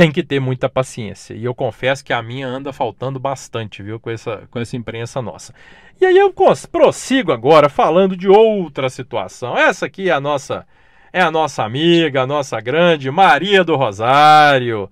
tem 0.00 0.10
que 0.10 0.22
ter 0.22 0.40
muita 0.40 0.66
paciência. 0.66 1.34
E 1.34 1.44
eu 1.44 1.54
confesso 1.54 2.02
que 2.02 2.10
a 2.10 2.22
minha 2.22 2.48
anda 2.48 2.72
faltando 2.72 3.20
bastante, 3.20 3.82
viu, 3.82 4.00
com 4.00 4.08
essa, 4.08 4.48
com 4.50 4.58
essa 4.58 4.74
imprensa 4.74 5.20
nossa. 5.20 5.54
E 6.00 6.06
aí 6.06 6.16
eu 6.16 6.32
prossigo 6.72 7.32
agora 7.32 7.68
falando 7.68 8.16
de 8.16 8.26
outra 8.26 8.88
situação. 8.88 9.58
Essa 9.58 9.84
aqui 9.84 10.08
é 10.08 10.12
a 10.12 10.18
nossa 10.18 10.66
é 11.12 11.20
a 11.20 11.30
nossa 11.30 11.64
amiga, 11.64 12.22
a 12.22 12.26
nossa 12.26 12.60
grande 12.60 13.10
Maria 13.10 13.64
do 13.64 13.76
Rosário. 13.76 14.90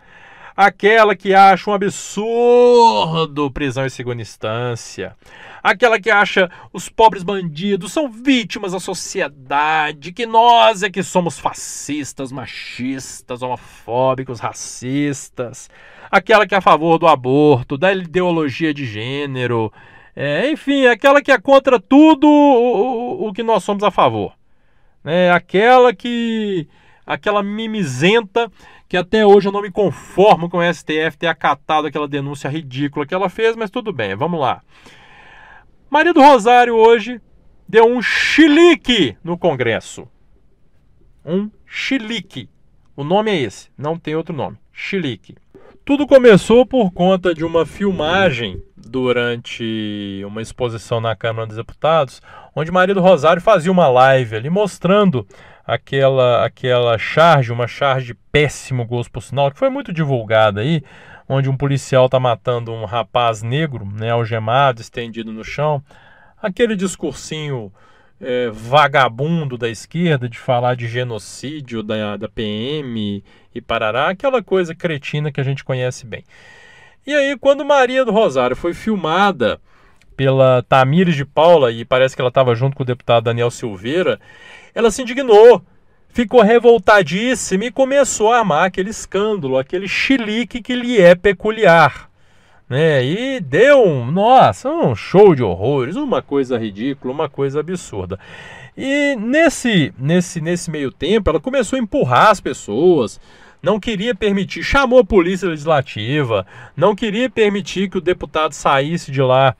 Aquela 0.56 1.14
que 1.14 1.32
acha 1.32 1.70
um 1.70 1.74
absurdo 1.74 3.48
prisão 3.52 3.86
em 3.86 3.88
segunda 3.88 4.20
instância. 4.20 5.14
Aquela 5.62 6.00
que 6.00 6.10
acha 6.10 6.50
os 6.72 6.88
pobres 6.88 7.22
bandidos 7.22 7.92
são 7.92 8.10
vítimas 8.10 8.72
da 8.72 8.80
sociedade, 8.80 10.12
que 10.12 10.26
nós 10.26 10.82
é 10.82 10.90
que 10.90 11.02
somos 11.02 11.38
fascistas, 11.38 12.32
machistas, 12.32 13.42
homofóbicos, 13.42 14.40
racistas. 14.40 15.70
Aquela 16.10 16.46
que 16.46 16.54
é 16.54 16.58
a 16.58 16.62
favor 16.62 16.98
do 16.98 17.06
aborto, 17.06 17.78
da 17.78 17.92
ideologia 17.92 18.74
de 18.74 18.84
gênero. 18.84 19.72
É, 20.16 20.50
enfim, 20.50 20.86
aquela 20.86 21.22
que 21.22 21.30
é 21.30 21.38
contra 21.38 21.78
tudo 21.78 22.26
o, 22.26 23.26
o, 23.26 23.28
o 23.28 23.32
que 23.32 23.44
nós 23.44 23.62
somos 23.62 23.84
a 23.84 23.90
favor. 23.92 24.37
É, 25.04 25.30
aquela 25.30 25.94
que. 25.94 26.68
aquela 27.06 27.42
mimizenta 27.42 28.50
que 28.88 28.96
até 28.96 29.26
hoje 29.26 29.48
eu 29.48 29.52
não 29.52 29.60
me 29.60 29.70
conformo 29.70 30.48
com 30.48 30.58
o 30.58 30.74
STF 30.74 31.18
ter 31.18 31.26
acatado 31.26 31.86
aquela 31.86 32.08
denúncia 32.08 32.48
ridícula 32.48 33.06
que 33.06 33.14
ela 33.14 33.28
fez, 33.28 33.54
mas 33.54 33.70
tudo 33.70 33.92
bem, 33.92 34.16
vamos 34.16 34.40
lá. 34.40 34.62
Maria 35.90 36.14
do 36.14 36.22
Rosário 36.22 36.74
hoje 36.74 37.20
deu 37.68 37.84
um 37.84 38.00
chilique 38.00 39.16
no 39.22 39.36
Congresso. 39.36 40.08
Um 41.24 41.50
chilique. 41.66 42.48
O 42.96 43.04
nome 43.04 43.30
é 43.30 43.36
esse, 43.42 43.70
não 43.76 43.98
tem 43.98 44.16
outro 44.16 44.34
nome. 44.34 44.56
Chilique. 44.72 45.36
Tudo 45.88 46.06
começou 46.06 46.66
por 46.66 46.90
conta 46.90 47.34
de 47.34 47.42
uma 47.42 47.64
filmagem 47.64 48.62
durante 48.76 50.22
uma 50.26 50.42
exposição 50.42 51.00
na 51.00 51.16
Câmara 51.16 51.46
dos 51.46 51.56
Deputados, 51.56 52.20
onde 52.54 52.70
Maria 52.70 52.94
do 52.94 53.00
Rosário 53.00 53.40
fazia 53.40 53.72
uma 53.72 53.88
live 53.88 54.36
ali 54.36 54.50
mostrando 54.50 55.26
aquela 55.66 56.44
aquela 56.44 56.98
charge, 56.98 57.50
uma 57.50 57.66
charge 57.66 58.12
péssimo 58.30 58.84
gosto 58.84 59.10
por 59.10 59.22
sinal, 59.22 59.50
que 59.50 59.58
foi 59.58 59.70
muito 59.70 59.90
divulgada 59.90 60.60
aí, 60.60 60.82
onde 61.26 61.48
um 61.48 61.56
policial 61.56 62.04
está 62.04 62.20
matando 62.20 62.70
um 62.70 62.84
rapaz 62.84 63.42
negro, 63.42 63.88
né, 63.90 64.10
algemado, 64.10 64.82
estendido 64.82 65.32
no 65.32 65.42
chão. 65.42 65.82
Aquele 66.42 66.76
discursinho 66.76 67.72
é, 68.20 68.50
vagabundo 68.50 69.56
da 69.56 69.68
esquerda 69.68 70.28
de 70.28 70.38
falar 70.38 70.74
de 70.74 70.88
genocídio 70.88 71.82
da, 71.82 72.16
da 72.16 72.28
PM 72.28 73.22
e 73.54 73.60
parará, 73.60 74.08
aquela 74.08 74.42
coisa 74.42 74.74
cretina 74.74 75.30
que 75.30 75.40
a 75.40 75.44
gente 75.44 75.64
conhece 75.64 76.06
bem. 76.06 76.24
E 77.06 77.14
aí, 77.14 77.36
quando 77.38 77.64
Maria 77.64 78.04
do 78.04 78.12
Rosário 78.12 78.54
foi 78.54 78.74
filmada 78.74 79.60
pela 80.16 80.62
Tamires 80.68 81.14
de 81.14 81.24
Paula, 81.24 81.70
e 81.70 81.84
parece 81.84 82.14
que 82.14 82.20
ela 82.20 82.28
estava 82.28 82.54
junto 82.54 82.76
com 82.76 82.82
o 82.82 82.86
deputado 82.86 83.24
Daniel 83.24 83.50
Silveira, 83.50 84.20
ela 84.74 84.90
se 84.90 85.02
indignou, 85.02 85.62
ficou 86.08 86.42
revoltadíssima 86.42 87.66
e 87.66 87.70
começou 87.70 88.32
a 88.32 88.38
armar 88.38 88.64
aquele 88.64 88.90
escândalo, 88.90 89.56
aquele 89.56 89.88
chilique 89.88 90.60
que 90.60 90.74
lhe 90.74 91.00
é 91.00 91.14
peculiar. 91.14 92.07
Né? 92.68 93.04
E 93.04 93.40
deu 93.40 93.82
um, 93.82 94.10
nossa, 94.10 94.68
um 94.68 94.94
show 94.94 95.34
de 95.34 95.42
horrores, 95.42 95.96
uma 95.96 96.20
coisa 96.20 96.58
ridícula, 96.58 97.14
uma 97.14 97.28
coisa 97.28 97.60
absurda. 97.60 98.18
E 98.76 99.16
nesse, 99.16 99.92
nesse, 99.98 100.40
nesse 100.40 100.70
meio 100.70 100.92
tempo, 100.92 101.30
ela 101.30 101.40
começou 101.40 101.78
a 101.78 101.82
empurrar 101.82 102.30
as 102.30 102.40
pessoas, 102.40 103.20
não 103.62 103.80
queria 103.80 104.14
permitir, 104.14 104.62
chamou 104.62 105.00
a 105.00 105.04
polícia 105.04 105.48
legislativa, 105.48 106.46
não 106.76 106.94
queria 106.94 107.28
permitir 107.28 107.88
que 107.88 107.98
o 107.98 108.02
deputado 108.02 108.52
saísse 108.52 109.10
de 109.10 109.20
lá 109.22 109.56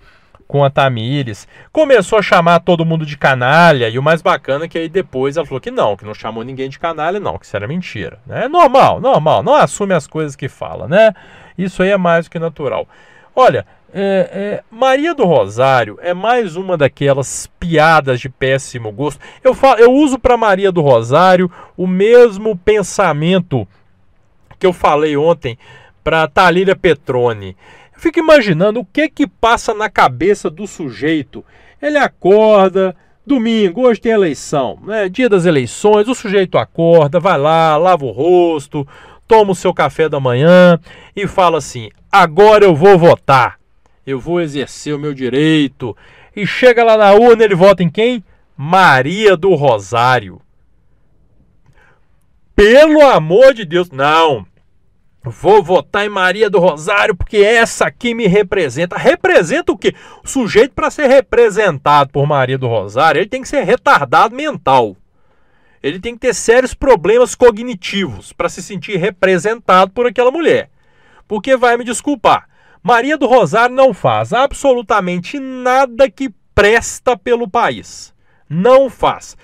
com 0.49 0.65
a 0.65 0.71
Tamires. 0.71 1.47
Começou 1.71 2.19
a 2.19 2.23
chamar 2.23 2.61
todo 2.61 2.85
mundo 2.85 3.05
de 3.05 3.19
canalha, 3.19 3.89
e 3.91 3.99
o 3.99 4.03
mais 4.03 4.23
bacana 4.23 4.65
é 4.65 4.69
que 4.69 4.79
aí 4.79 4.89
depois 4.89 5.37
ela 5.37 5.47
falou 5.47 5.61
que 5.61 5.71
não, 5.71 5.97
que 5.97 6.07
não 6.07 6.15
chamou 6.15 6.43
ninguém 6.43 6.71
de 6.71 6.79
canalha, 6.79 7.21
não, 7.21 7.39
que 7.39 7.45
isso 7.45 7.55
era 7.55 7.69
mentira. 7.69 8.19
Né? 8.27 8.47
É 8.47 8.49
normal, 8.49 8.99
normal, 8.99 9.43
não 9.43 9.55
assume 9.55 9.93
as 9.93 10.07
coisas 10.07 10.35
que 10.35 10.49
fala, 10.49 10.89
né? 10.89 11.15
Isso 11.57 11.83
aí 11.83 11.91
é 11.91 11.97
mais 11.99 12.25
do 12.25 12.31
que 12.31 12.39
natural. 12.39 12.89
Olha, 13.37 13.67
é, 13.93 14.31
é, 14.33 14.65
Maria 14.71 15.15
do 15.15 15.25
Rosário 15.25 15.99
é 16.03 16.13
mais 16.13 16.57
uma 16.57 16.77
daquelas 16.77 17.49
piadas 17.61 18.21
de 18.21 18.29
péssimo 18.29 18.91
gosto. 18.91 19.21
Eu, 19.45 19.55
falo, 19.55 19.79
eu 19.79 19.93
uso 19.93 20.19
para 20.19 20.37
Maria 20.37 20.73
do 20.73 20.81
Rosário 20.81 21.51
o 21.77 21.87
mesmo 21.87 22.57
pensamento 22.57 23.67
que 24.59 24.67
eu 24.67 24.73
falei 24.73 25.17
ontem 25.17 25.59
para 26.03 26.27
Talíria 26.27 26.75
Petrone. 26.75 27.57
Fico 27.99 28.21
imaginando 28.21 28.79
o 28.79 28.85
que 28.85 29.09
que 29.09 29.27
passa 29.27 29.75
na 29.75 29.91
cabeça 29.91 30.49
do 30.49 30.69
sujeito. 30.69 31.45
Ele 31.83 31.99
acorda, 31.99 32.95
domingo, 33.27 33.89
hoje 33.89 34.01
tem 34.01 34.13
eleição, 34.13 34.79
né? 34.85 35.09
dia 35.09 35.29
das 35.29 35.45
eleições, 35.45 36.07
o 36.07 36.15
sujeito 36.15 36.57
acorda, 36.57 37.19
vai 37.19 37.37
lá, 37.37 37.77
lava 37.77 38.05
o 38.05 38.13
rosto, 38.13 38.87
toma 39.27 39.51
o 39.51 39.55
seu 39.55 39.75
café 39.75 40.09
da 40.09 40.21
manhã 40.21 40.79
e 41.15 41.27
fala 41.27 41.59
assim: 41.59 41.91
agora 42.11 42.65
eu 42.65 42.73
vou 42.73 42.97
votar, 42.97 43.59
eu 44.07 44.21
vou 44.21 44.41
exercer 44.41 44.95
o 44.95 44.99
meu 44.99 45.13
direito. 45.13 45.97
E 46.37 46.47
chega 46.47 46.85
lá 46.85 46.97
na 46.97 47.13
urna, 47.15 47.43
ele 47.43 47.57
vota 47.57 47.83
em 47.83 47.91
quem? 47.91 48.23
Maria 48.57 49.37
do 49.37 49.57
Rosário. 49.57 50.41
Pelo 52.55 53.05
amor 53.05 53.53
de 53.55 53.65
Deus, 53.65 53.91
não. 53.91 54.47
Vou 55.23 55.63
votar 55.63 56.07
em 56.07 56.09
Maria 56.09 56.49
do 56.49 56.59
Rosário 56.59 57.15
porque 57.15 57.39
essa 57.39 57.87
aqui 57.87 58.15
me 58.15 58.27
representa. 58.27 58.97
Representa 58.97 59.73
o 59.73 59.79
quê? 59.79 59.95
O 60.25 60.29
sujeito, 60.29 60.75
para 60.75 60.91
ser 60.91 61.07
representado 61.07 62.11
por 62.11 62.27
Maria 62.27 62.57
do 62.57 62.69
Rosário, 62.69 63.19
ele 63.21 63.29
tem 63.29 63.43
que 63.43 63.49
ser 63.49 63.63
retardado 63.63 64.35
mental. 64.35 64.97
Ele 65.83 66.01
tem 66.01 66.15
que 66.15 66.21
ter 66.21 66.35
sérios 66.35 66.75
problemas 66.75 67.35
cognitivos 67.35 68.33
para 68.33 68.49
se 68.49 68.63
sentir 68.63 68.97
representado 68.97 69.93
por 69.93 70.07
aquela 70.07 70.31
mulher. 70.31 70.71
Porque 71.27 71.57
vai 71.57 71.77
me 71.77 71.85
desculpar, 71.85 72.49
Maria 72.83 73.19
do 73.19 73.27
Rosário 73.27 73.75
não 73.75 73.93
faz 73.93 74.33
absolutamente 74.33 75.39
nada 75.39 76.11
que 76.11 76.33
presta 76.55 77.17
pelo 77.17 77.49
país. 77.49 78.15
Não 78.49 78.89
faz 78.89 79.37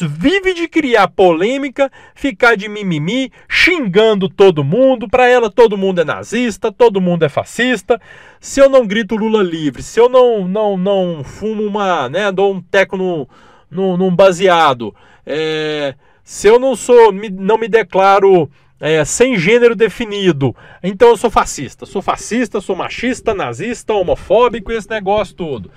vive 0.00 0.54
de 0.54 0.66
criar 0.68 1.08
polêmica, 1.08 1.90
ficar 2.14 2.56
de 2.56 2.68
mimimi, 2.68 3.30
xingando 3.48 4.28
todo 4.28 4.64
mundo. 4.64 5.08
Para 5.08 5.28
ela, 5.28 5.50
todo 5.50 5.76
mundo 5.76 6.00
é 6.00 6.04
nazista, 6.04 6.72
todo 6.72 7.00
mundo 7.00 7.24
é 7.24 7.28
fascista. 7.28 8.00
Se 8.40 8.60
eu 8.60 8.68
não 8.68 8.86
grito 8.86 9.16
Lula 9.16 9.42
livre, 9.42 9.82
se 9.82 10.00
eu 10.00 10.08
não 10.08 10.48
não 10.48 10.76
não 10.76 11.22
fumo 11.22 11.62
uma, 11.62 12.08
né, 12.08 12.32
dou 12.32 12.54
um 12.54 12.60
teco 12.60 12.96
no, 12.96 13.28
no, 13.70 13.96
num 13.96 14.14
baseado, 14.14 14.94
é, 15.26 15.94
se 16.24 16.48
eu 16.48 16.58
não 16.58 16.74
sou, 16.74 17.12
não 17.12 17.58
me 17.58 17.68
declaro 17.68 18.50
é, 18.80 19.04
sem 19.04 19.38
gênero 19.38 19.76
definido, 19.76 20.56
então 20.82 21.10
eu 21.10 21.16
sou 21.16 21.30
fascista. 21.30 21.86
Sou 21.86 22.02
fascista, 22.02 22.60
sou 22.60 22.74
machista, 22.74 23.32
nazista, 23.32 23.92
homofóbico, 23.92 24.72
esse 24.72 24.90
negócio 24.90 25.36
todo. 25.36 25.70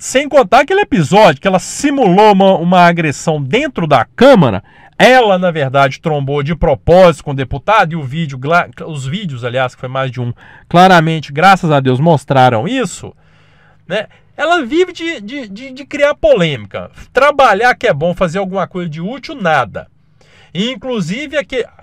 Sem 0.00 0.30
contar 0.30 0.60
aquele 0.60 0.80
episódio 0.80 1.42
que 1.42 1.46
ela 1.46 1.58
simulou 1.58 2.32
uma, 2.32 2.56
uma 2.56 2.80
agressão 2.86 3.38
dentro 3.40 3.86
da 3.86 4.02
Câmara. 4.02 4.64
Ela, 4.98 5.38
na 5.38 5.50
verdade, 5.50 6.00
trombou 6.00 6.42
de 6.42 6.54
propósito 6.54 7.24
com 7.24 7.32
o 7.32 7.36
deputado 7.36 7.92
e 7.92 7.96
o 7.96 8.02
vídeo, 8.02 8.40
os 8.86 9.06
vídeos, 9.06 9.44
aliás, 9.44 9.74
que 9.74 9.80
foi 9.80 9.90
mais 9.90 10.10
de 10.10 10.18
um, 10.18 10.32
claramente, 10.70 11.30
graças 11.30 11.70
a 11.70 11.80
Deus, 11.80 12.00
mostraram 12.00 12.66
isso. 12.66 13.14
Né? 13.86 14.06
Ela 14.34 14.64
vive 14.64 14.90
de, 14.94 15.20
de, 15.20 15.46
de, 15.46 15.70
de 15.70 15.84
criar 15.84 16.14
polêmica. 16.14 16.90
Trabalhar 17.12 17.74
que 17.74 17.86
é 17.86 17.92
bom, 17.92 18.14
fazer 18.14 18.38
alguma 18.38 18.66
coisa 18.66 18.88
de 18.88 19.02
útil, 19.02 19.34
nada. 19.34 19.86
E, 20.54 20.70
inclusive, 20.70 21.36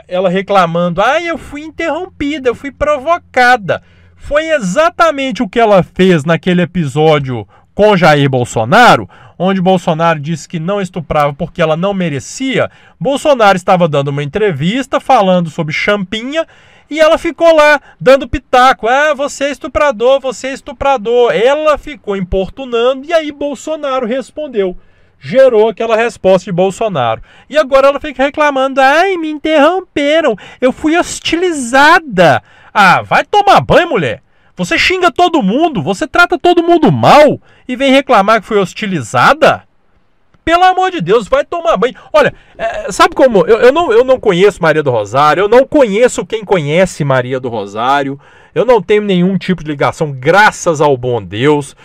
ela 0.08 0.28
reclamando: 0.28 1.04
ah, 1.04 1.22
eu 1.22 1.38
fui 1.38 1.62
interrompida, 1.62 2.50
eu 2.50 2.56
fui 2.56 2.72
provocada. 2.72 3.84
Foi 4.16 4.50
exatamente 4.50 5.44
o 5.44 5.48
que 5.48 5.60
ela 5.60 5.84
fez 5.84 6.26
naquele 6.26 6.64
episódio 6.64 7.48
com 7.78 7.96
Jair 7.96 8.28
Bolsonaro, 8.28 9.08
onde 9.38 9.62
Bolsonaro 9.62 10.20
disse 10.20 10.50
que 10.50 10.60
não 10.60 10.82
estuprava 10.82 11.32
porque 11.32 11.62
ela 11.62 11.78
não 11.78 11.94
merecia, 11.94 12.72
Bolsonaro 13.00 13.56
estava 13.56 13.88
dando 13.88 14.08
uma 14.08 14.24
entrevista 14.24 15.00
falando 15.00 15.52
sobre 15.52 15.72
champinha 15.72 16.48
e 16.90 17.00
ela 17.00 17.20
ficou 17.20 17.56
lá 17.56 17.80
dando 18.02 18.28
pitaco. 18.28 18.88
Ah, 18.88 19.14
você 19.14 19.44
é 19.44 19.52
estuprador, 19.52 20.20
você 20.20 20.48
é 20.48 20.54
estuprador. 20.54 21.32
Ela 21.32 21.78
ficou 21.78 22.18
importunando 22.18 23.06
e 23.06 23.14
aí 23.14 23.32
Bolsonaro 23.32 24.08
respondeu. 24.08 24.76
Gerou 25.20 25.70
aquela 25.70 25.96
resposta 25.96 26.46
de 26.46 26.52
Bolsonaro. 26.52 27.22
E 27.48 27.60
agora 27.60 27.90
ela 27.90 28.00
fica 28.00 28.24
reclamando: 28.24 28.82
ai, 28.82 29.18
me 29.18 29.30
interromperam, 29.30 30.36
eu 30.60 30.72
fui 30.72 30.98
hostilizada. 30.98 32.42
Ah, 32.74 33.04
vai 33.04 33.24
tomar 33.24 33.62
banho, 33.62 33.88
mulher. 33.88 34.24
Você 34.58 34.76
xinga 34.76 35.12
todo 35.12 35.44
mundo, 35.44 35.84
você 35.84 36.08
trata 36.08 36.38
todo 36.38 36.64
mundo 36.64 36.92
mal 36.92 37.40
e 37.68 37.76
vem 37.76 37.92
reclamar 37.92 38.42
que 38.42 38.48
foi 38.48 38.58
hostilizada? 38.58 39.64
Pelo 40.44 40.64
amor 40.64 40.90
de 40.90 41.00
Deus, 41.00 41.28
vai 41.28 41.46
tomar 41.46 41.78
banho. 41.78 41.94
Olha, 42.12 42.34
é, 42.58 42.92
sabe 42.92 43.14
como? 43.14 43.46
Eu, 43.46 43.60
eu, 43.60 43.72
não, 43.72 43.92
eu 43.92 44.04
não 44.04 44.20
conheço 44.20 44.62
Maria 44.62 44.82
do 44.82 44.90
Rosário, 44.90 45.42
eu 45.42 45.48
não 45.48 45.64
conheço 45.64 46.26
quem 46.26 46.44
conhece 46.44 47.04
Maria 47.04 47.40
do 47.40 47.50
Rosário, 47.50 48.20
eu 48.56 48.66
não 48.66 48.82
tenho 48.82 49.04
nenhum 49.04 49.38
tipo 49.38 49.64
de 49.64 49.70
ligação, 49.70 50.12
graças 50.12 50.82
ao 50.82 50.98
bom 50.98 51.22
Deus. 51.22 51.76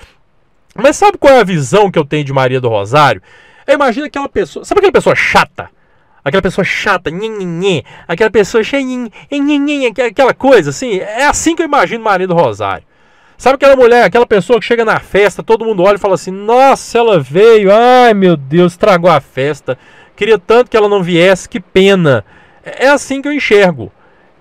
Mas 0.74 0.96
sabe 0.96 1.18
qual 1.18 1.34
é 1.34 1.40
a 1.40 1.44
visão 1.44 1.90
que 1.90 1.98
eu 1.98 2.04
tenho 2.06 2.24
de 2.24 2.32
Maria 2.32 2.60
do 2.60 2.70
Rosário? 2.70 3.20
Eu 3.66 3.74
imagino 3.74 4.06
aquela 4.06 4.28
pessoa. 4.28 4.64
Sabe 4.64 4.78
aquela 4.78 4.92
pessoa 4.92 5.14
chata? 5.14 5.68
Aquela 6.24 6.42
pessoa 6.42 6.64
chata, 6.64 7.10
nhenhenhê, 7.10 7.84
aquela 8.06 8.30
pessoa 8.30 8.62
cheia, 8.62 8.84
aquela 10.06 10.34
coisa 10.34 10.70
assim. 10.70 10.98
É 10.98 11.26
assim 11.26 11.54
que 11.56 11.62
eu 11.62 11.66
imagino 11.66 12.04
Maria 12.04 12.26
do 12.26 12.34
Rosário. 12.34 12.84
Sabe 13.36 13.56
aquela 13.56 13.74
mulher, 13.74 14.04
aquela 14.04 14.26
pessoa 14.26 14.60
que 14.60 14.66
chega 14.66 14.84
na 14.84 15.00
festa, 15.00 15.42
todo 15.42 15.64
mundo 15.64 15.82
olha 15.82 15.96
e 15.96 15.98
fala 15.98 16.14
assim: 16.14 16.30
Nossa, 16.30 16.98
ela 16.98 17.18
veio, 17.18 17.72
ai 17.72 18.14
meu 18.14 18.36
Deus, 18.36 18.72
estragou 18.72 19.10
a 19.10 19.20
festa. 19.20 19.76
Queria 20.14 20.38
tanto 20.38 20.70
que 20.70 20.76
ela 20.76 20.88
não 20.88 21.02
viesse, 21.02 21.48
que 21.48 21.58
pena. 21.58 22.24
É 22.62 22.88
assim 22.88 23.20
que 23.20 23.26
eu 23.26 23.32
enxergo. 23.32 23.90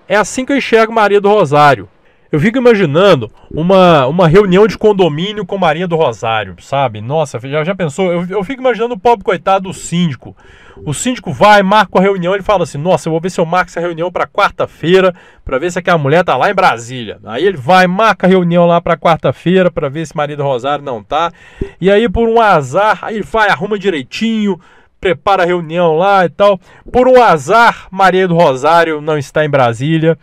É 0.06 0.14
assim 0.14 0.44
que 0.44 0.52
eu 0.52 0.56
enxergo 0.56 0.92
Maria 0.92 1.20
do 1.20 1.28
Rosário. 1.28 1.88
Eu 2.32 2.40
fico 2.40 2.56
imaginando 2.56 3.30
uma, 3.50 4.06
uma 4.06 4.26
reunião 4.26 4.66
de 4.66 4.78
condomínio 4.78 5.44
com 5.44 5.58
Maria 5.58 5.86
do 5.86 5.96
Rosário, 5.96 6.56
sabe? 6.60 7.02
Nossa, 7.02 7.38
já, 7.38 7.62
já 7.62 7.74
pensou? 7.74 8.10
Eu, 8.10 8.26
eu 8.26 8.42
fico 8.42 8.62
imaginando 8.62 8.94
o 8.94 8.98
pobre 8.98 9.22
coitado 9.22 9.68
do 9.68 9.74
síndico. 9.74 10.34
O 10.82 10.94
síndico 10.94 11.30
vai, 11.30 11.62
marca 11.62 11.98
a 11.98 12.00
reunião, 12.00 12.32
ele 12.32 12.42
fala 12.42 12.62
assim: 12.62 12.78
Nossa, 12.78 13.06
eu 13.06 13.10
vou 13.10 13.20
ver 13.20 13.28
se 13.28 13.38
eu 13.38 13.44
marco 13.44 13.68
essa 13.68 13.80
reunião 13.80 14.10
para 14.10 14.26
quarta-feira, 14.26 15.14
para 15.44 15.58
ver 15.58 15.70
se 15.70 15.78
aquela 15.78 15.98
mulher 15.98 16.24
tá 16.24 16.34
lá 16.34 16.50
em 16.50 16.54
Brasília. 16.54 17.18
Aí 17.24 17.44
ele 17.44 17.58
vai, 17.58 17.86
marca 17.86 18.26
a 18.26 18.30
reunião 18.30 18.64
lá 18.64 18.80
para 18.80 18.96
quarta-feira, 18.96 19.70
para 19.70 19.90
ver 19.90 20.06
se 20.06 20.16
Maria 20.16 20.36
do 20.36 20.42
Rosário 20.42 20.82
não 20.82 21.04
tá. 21.04 21.30
E 21.78 21.90
aí, 21.90 22.08
por 22.08 22.26
um 22.26 22.40
azar, 22.40 23.00
aí 23.02 23.16
ele 23.16 23.24
vai, 23.24 23.50
arruma 23.50 23.78
direitinho, 23.78 24.58
prepara 24.98 25.42
a 25.42 25.46
reunião 25.46 25.96
lá 25.96 26.24
e 26.24 26.30
tal. 26.30 26.58
Por 26.90 27.06
um 27.06 27.22
azar, 27.22 27.88
Maria 27.90 28.26
do 28.26 28.34
Rosário 28.34 29.02
não 29.02 29.18
está 29.18 29.44
em 29.44 29.50
Brasília 29.50 30.16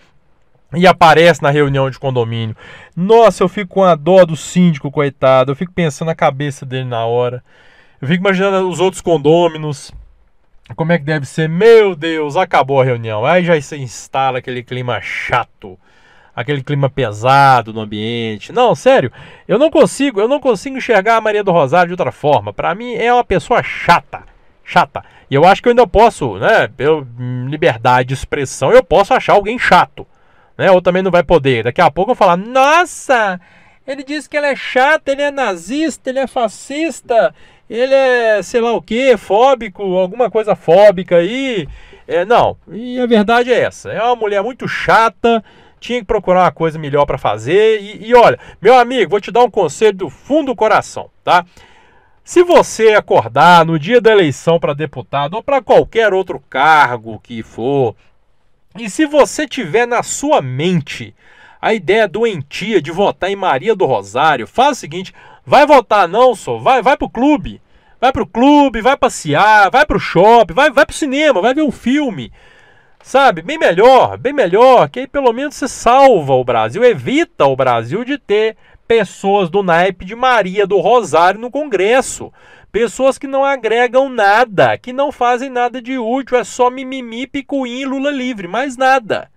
e 0.73 0.85
aparece 0.85 1.41
na 1.41 1.49
reunião 1.49 1.89
de 1.89 1.97
condomínio. 1.97 2.55
Nossa, 2.95 3.43
eu 3.43 3.49
fico 3.49 3.73
com 3.75 3.83
a 3.83 3.95
dó 3.95 4.25
do 4.25 4.35
síndico, 4.35 4.91
coitado. 4.91 5.51
Eu 5.51 5.55
fico 5.55 5.71
pensando 5.73 6.07
na 6.07 6.15
cabeça 6.15 6.65
dele 6.65 6.85
na 6.85 7.05
hora. 7.05 7.43
Eu 8.01 8.07
fico 8.07 8.21
imaginando 8.21 8.69
os 8.69 8.79
outros 8.79 9.01
condôminos. 9.01 9.91
Como 10.75 10.91
é 10.91 10.99
que 10.99 11.03
deve 11.03 11.25
ser? 11.25 11.49
Meu 11.49 11.95
Deus, 11.95 12.37
acabou 12.37 12.79
a 12.79 12.85
reunião. 12.85 13.25
Aí 13.25 13.43
já 13.43 13.59
se 13.59 13.75
instala 13.77 14.37
aquele 14.37 14.61
clima 14.61 15.01
chato, 15.01 15.77
aquele 16.35 16.63
clima 16.63 16.87
pesado 16.87 17.73
no 17.73 17.81
ambiente. 17.81 18.51
Não, 18.51 18.75
sério, 18.75 19.11
eu 19.47 19.57
não 19.57 19.71
consigo, 19.71 20.21
eu 20.21 20.27
não 20.27 20.39
consigo 20.39 20.77
enxergar 20.77 21.17
a 21.17 21.21
Maria 21.21 21.43
do 21.43 21.51
Rosário 21.51 21.87
de 21.87 21.93
outra 21.93 22.11
forma. 22.11 22.53
Para 22.53 22.75
mim 22.75 22.93
é 22.93 23.11
uma 23.11 23.23
pessoa 23.23 23.63
chata, 23.63 24.21
chata. 24.63 25.03
E 25.31 25.33
eu 25.33 25.43
acho 25.43 25.61
que 25.61 25.67
eu 25.67 25.71
ainda 25.71 25.87
posso, 25.87 26.37
né, 26.37 26.67
pela 26.67 27.05
liberdade 27.47 28.09
de 28.09 28.13
expressão, 28.13 28.71
eu 28.71 28.83
posso 28.83 29.15
achar 29.15 29.33
alguém 29.33 29.57
chato 29.57 30.05
né? 30.59 30.69
Ou 30.69 30.81
também 30.81 31.01
não 31.01 31.09
vai 31.09 31.23
poder. 31.23 31.63
Daqui 31.63 31.79
a 31.79 31.89
pouco 31.89 32.11
eu 32.11 32.15
falar, 32.15 32.35
nossa, 32.35 33.39
ele 33.87 34.03
disse 34.03 34.29
que 34.29 34.35
ele 34.35 34.47
é 34.47 34.55
chato, 34.57 35.07
ele 35.07 35.21
é 35.21 35.31
nazista, 35.31 36.09
ele 36.09 36.19
é 36.19 36.27
fascista, 36.27 37.33
ele 37.69 37.93
é 37.93 38.41
sei 38.43 38.59
lá 38.59 38.73
o 38.73 38.81
que, 38.81 39.15
fóbico, 39.15 39.81
alguma 39.97 40.29
coisa 40.29 40.57
fóbica 40.57 41.15
aí. 41.15 41.65
É, 42.05 42.25
não, 42.25 42.57
e 42.69 42.99
a 42.99 43.05
verdade 43.05 43.53
é 43.53 43.61
essa. 43.61 43.89
É 43.89 44.03
uma 44.03 44.17
mulher 44.17 44.43
muito 44.43 44.67
chata, 44.67 45.41
tinha 45.79 45.99
que 45.99 46.05
procurar 46.05 46.41
uma 46.43 46.51
coisa 46.51 46.77
melhor 46.77 47.05
para 47.05 47.17
fazer. 47.17 47.79
E, 47.81 48.09
e, 48.09 48.13
olha, 48.13 48.37
meu 48.61 48.77
amigo, 48.77 49.11
vou 49.11 49.21
te 49.21 49.31
dar 49.31 49.45
um 49.45 49.49
conselho 49.49 49.95
do 49.95 50.09
fundo 50.09 50.47
do 50.47 50.55
coração, 50.57 51.09
tá? 51.23 51.45
Se 52.21 52.43
você 52.43 52.89
acordar 52.89 53.65
no 53.65 53.79
dia 53.79 54.01
da 54.01 54.11
eleição 54.11 54.59
para 54.59 54.73
deputado 54.73 55.35
ou 55.35 55.41
para 55.41 55.61
qualquer 55.61 56.13
outro 56.13 56.43
cargo 56.49 57.17
que 57.23 57.41
for, 57.43 57.95
e 58.77 58.89
se 58.89 59.05
você 59.05 59.47
tiver 59.47 59.87
na 59.87 60.03
sua 60.03 60.41
mente 60.41 61.15
a 61.61 61.73
ideia 61.73 62.07
doentia 62.07 62.81
de 62.81 62.91
votar 62.91 63.29
em 63.29 63.35
Maria 63.35 63.75
do 63.75 63.85
Rosário, 63.85 64.47
faz 64.47 64.77
o 64.77 64.79
seguinte: 64.79 65.13
vai 65.45 65.65
votar 65.65 66.07
não, 66.07 66.35
só 66.35 66.57
vai, 66.57 66.81
vai 66.81 66.95
pro 66.95 67.09
clube. 67.09 67.61
Vai 67.99 68.13
pro 68.13 68.25
clube, 68.25 68.79
vai 68.79 68.95
passear, 68.95 69.69
vai 69.69 69.85
pro 69.85 69.99
shopping, 69.99 70.53
vai, 70.53 70.71
vai 70.71 70.85
pro 70.85 70.95
cinema, 70.95 71.41
vai 71.41 71.53
ver 71.53 71.63
um 71.63 71.71
filme. 71.71 72.31
Sabe? 73.03 73.41
Bem 73.41 73.57
melhor, 73.57 74.17
bem 74.17 74.31
melhor, 74.31 74.87
que 74.87 74.99
aí 74.99 75.07
pelo 75.07 75.33
menos 75.33 75.55
você 75.55 75.67
salva 75.67 76.33
o 76.33 76.43
Brasil, 76.43 76.81
evita 76.83 77.45
o 77.45 77.57
Brasil 77.57 78.05
de 78.05 78.17
ter 78.17 78.55
pessoas 78.87 79.49
do 79.49 79.61
naipe 79.61 80.05
de 80.05 80.15
Maria 80.15 80.65
do 80.65 80.79
Rosário 80.79 81.41
no 81.41 81.51
Congresso. 81.51 82.31
Pessoas 82.71 83.17
que 83.17 83.25
não 83.25 83.43
agregam 83.43 84.09
nada, 84.09 84.77
que 84.77 84.93
não 84.93 85.11
fazem 85.11 85.49
nada 85.49 85.81
de 85.81 85.97
útil, 85.97 86.37
é 86.37 86.43
só 86.43 86.69
mimimi, 86.69 87.25
picuinha 87.25 87.81
e 87.81 87.85
Lula 87.85 88.11
livre, 88.11 88.47
mais 88.47 88.77
nada. 88.77 89.31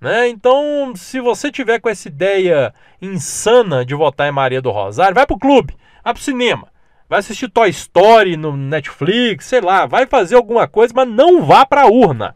Né? 0.00 0.28
Então, 0.28 0.94
se 0.96 1.20
você 1.20 1.52
tiver 1.52 1.78
com 1.78 1.90
essa 1.90 2.08
ideia 2.08 2.72
insana 3.00 3.84
de 3.84 3.94
votar 3.94 4.28
em 4.28 4.32
Maria 4.32 4.62
do 4.62 4.70
Rosário, 4.70 5.14
vai 5.14 5.26
pro 5.26 5.38
clube, 5.38 5.76
vai 6.02 6.14
pro 6.14 6.22
cinema, 6.22 6.68
vai 7.08 7.18
assistir 7.18 7.50
Toy 7.50 7.68
Story 7.68 8.36
no 8.36 8.56
Netflix, 8.56 9.44
sei 9.44 9.60
lá, 9.60 9.84
vai 9.84 10.06
fazer 10.06 10.36
alguma 10.36 10.66
coisa, 10.66 10.92
mas 10.96 11.08
não 11.08 11.42
vá 11.42 11.66
pra 11.66 11.86
urna. 11.86 12.34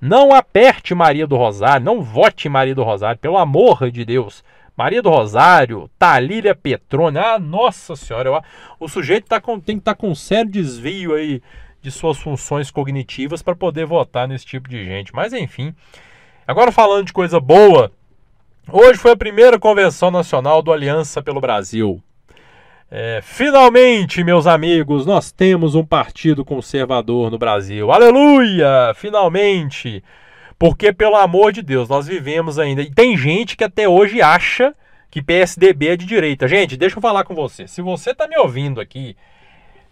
Não 0.00 0.32
aperte 0.32 0.94
Maria 0.94 1.26
do 1.26 1.36
Rosário, 1.36 1.84
não 1.84 2.00
vote 2.00 2.48
Maria 2.48 2.74
do 2.74 2.84
Rosário, 2.84 3.18
pelo 3.18 3.36
amor 3.36 3.90
de 3.90 4.04
Deus. 4.04 4.44
Maria 4.78 5.02
do 5.02 5.10
Rosário, 5.10 5.90
Talília 5.98 6.54
Petrone. 6.54 7.18
Ah, 7.18 7.36
nossa 7.36 7.96
senhora, 7.96 8.28
eu, 8.28 8.40
o 8.78 8.88
sujeito 8.88 9.26
tá 9.26 9.40
com, 9.40 9.58
tem 9.58 9.74
que 9.74 9.80
estar 9.80 9.96
tá 9.96 10.00
com 10.00 10.08
um 10.08 10.14
sério 10.14 10.48
desvio 10.48 11.16
aí 11.16 11.42
de 11.82 11.90
suas 11.90 12.16
funções 12.16 12.70
cognitivas 12.70 13.42
para 13.42 13.56
poder 13.56 13.86
votar 13.86 14.28
nesse 14.28 14.46
tipo 14.46 14.68
de 14.68 14.84
gente. 14.84 15.12
Mas 15.12 15.32
enfim. 15.32 15.74
Agora 16.46 16.70
falando 16.70 17.06
de 17.06 17.12
coisa 17.12 17.40
boa, 17.40 17.90
hoje 18.70 19.00
foi 19.00 19.10
a 19.10 19.16
primeira 19.16 19.58
convenção 19.58 20.12
nacional 20.12 20.62
do 20.62 20.72
Aliança 20.72 21.20
pelo 21.20 21.40
Brasil. 21.40 22.00
É, 22.88 23.18
finalmente, 23.20 24.22
meus 24.22 24.46
amigos, 24.46 25.04
nós 25.04 25.32
temos 25.32 25.74
um 25.74 25.84
partido 25.84 26.44
conservador 26.44 27.32
no 27.32 27.36
Brasil. 27.36 27.90
Aleluia! 27.90 28.94
Finalmente! 28.94 30.04
Porque, 30.58 30.92
pelo 30.92 31.14
amor 31.14 31.52
de 31.52 31.62
Deus, 31.62 31.88
nós 31.88 32.06
vivemos 32.06 32.58
ainda. 32.58 32.82
E 32.82 32.90
tem 32.90 33.16
gente 33.16 33.56
que 33.56 33.62
até 33.62 33.88
hoje 33.88 34.20
acha 34.20 34.74
que 35.10 35.22
PSDB 35.22 35.88
é 35.88 35.96
de 35.96 36.04
direita. 36.04 36.48
Gente, 36.48 36.76
deixa 36.76 36.96
eu 36.96 37.02
falar 37.02 37.24
com 37.24 37.34
você. 37.34 37.68
Se 37.68 37.80
você 37.80 38.10
está 38.10 38.26
me 38.26 38.36
ouvindo 38.36 38.80
aqui, 38.80 39.16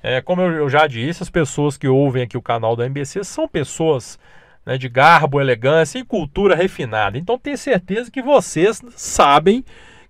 é, 0.03 0.21
como 0.21 0.43
eu, 0.43 0.69
já 0.69 0.87
disse, 0.87 1.23
as 1.23 1.31
pessoas 1.31 1.77
que 1.77 1.89
ouvem 1.89 2.23
aqui 2.23 2.37
o 2.37 2.43
canal 2.43 2.75
da 2.75 2.85
MBC 2.85 3.25
são 3.25 3.49
pessoas 3.49 4.19
né, 4.65 4.77
de 4.77 4.89
garbo, 4.89 5.41
elegância 5.41 5.99
e 5.99 6.05
cultura 6.05 6.55
refinada. 6.57 7.17
Então 7.17 7.39
tenho 7.39 7.57
certeza 7.57 8.11
que 8.11 8.21
vocês 8.21 8.83
sabem 8.97 9.65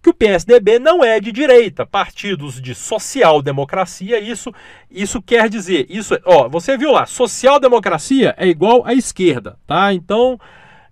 que 0.06 0.10
o 0.10 0.14
PSDB 0.14 0.78
não 0.78 1.02
é 1.02 1.18
de 1.18 1.32
direita, 1.32 1.84
partidos 1.84 2.62
de 2.62 2.76
social-democracia, 2.76 4.20
isso, 4.20 4.54
isso 4.88 5.20
quer 5.20 5.48
dizer, 5.48 5.84
isso, 5.88 6.16
ó, 6.24 6.48
você 6.48 6.78
viu 6.78 6.92
lá, 6.92 7.06
social-democracia 7.06 8.32
é 8.38 8.46
igual 8.46 8.86
à 8.86 8.94
esquerda, 8.94 9.58
tá? 9.66 9.92
Então, 9.92 10.38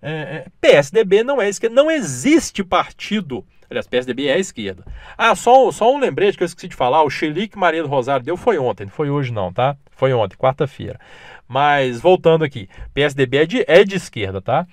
é, 0.01 0.11
é 0.11 0.45
PSDB 0.59 1.23
não 1.23 1.41
é 1.41 1.47
esquerda, 1.47 1.73
não 1.73 1.89
existe 1.89 2.61
partido, 2.61 3.45
aliás, 3.69 3.87
PSDB 3.87 4.27
é 4.27 4.33
a 4.33 4.37
esquerda. 4.37 4.83
Ah, 5.17 5.33
só, 5.33 5.71
só 5.71 5.95
um 5.95 5.97
lembrete 5.97 6.37
que 6.37 6.43
eu 6.43 6.47
esqueci 6.47 6.67
de 6.67 6.75
falar, 6.75 7.01
o 7.03 7.09
Xelique 7.09 7.57
Maria 7.57 7.83
do 7.83 7.87
Rosário 7.87 8.25
deu 8.25 8.35
foi 8.35 8.57
ontem, 8.57 8.83
não 8.83 8.91
foi 8.91 9.09
hoje 9.09 9.31
não, 9.31 9.53
tá? 9.53 9.77
Foi 9.91 10.11
ontem, 10.11 10.35
quarta-feira. 10.35 10.99
Mas, 11.47 12.01
voltando 12.01 12.43
aqui, 12.43 12.67
PSDB 12.93 13.37
é 13.37 13.45
de, 13.45 13.65
é 13.67 13.83
de 13.83 13.95
esquerda, 13.95 14.41
tá? 14.41 14.65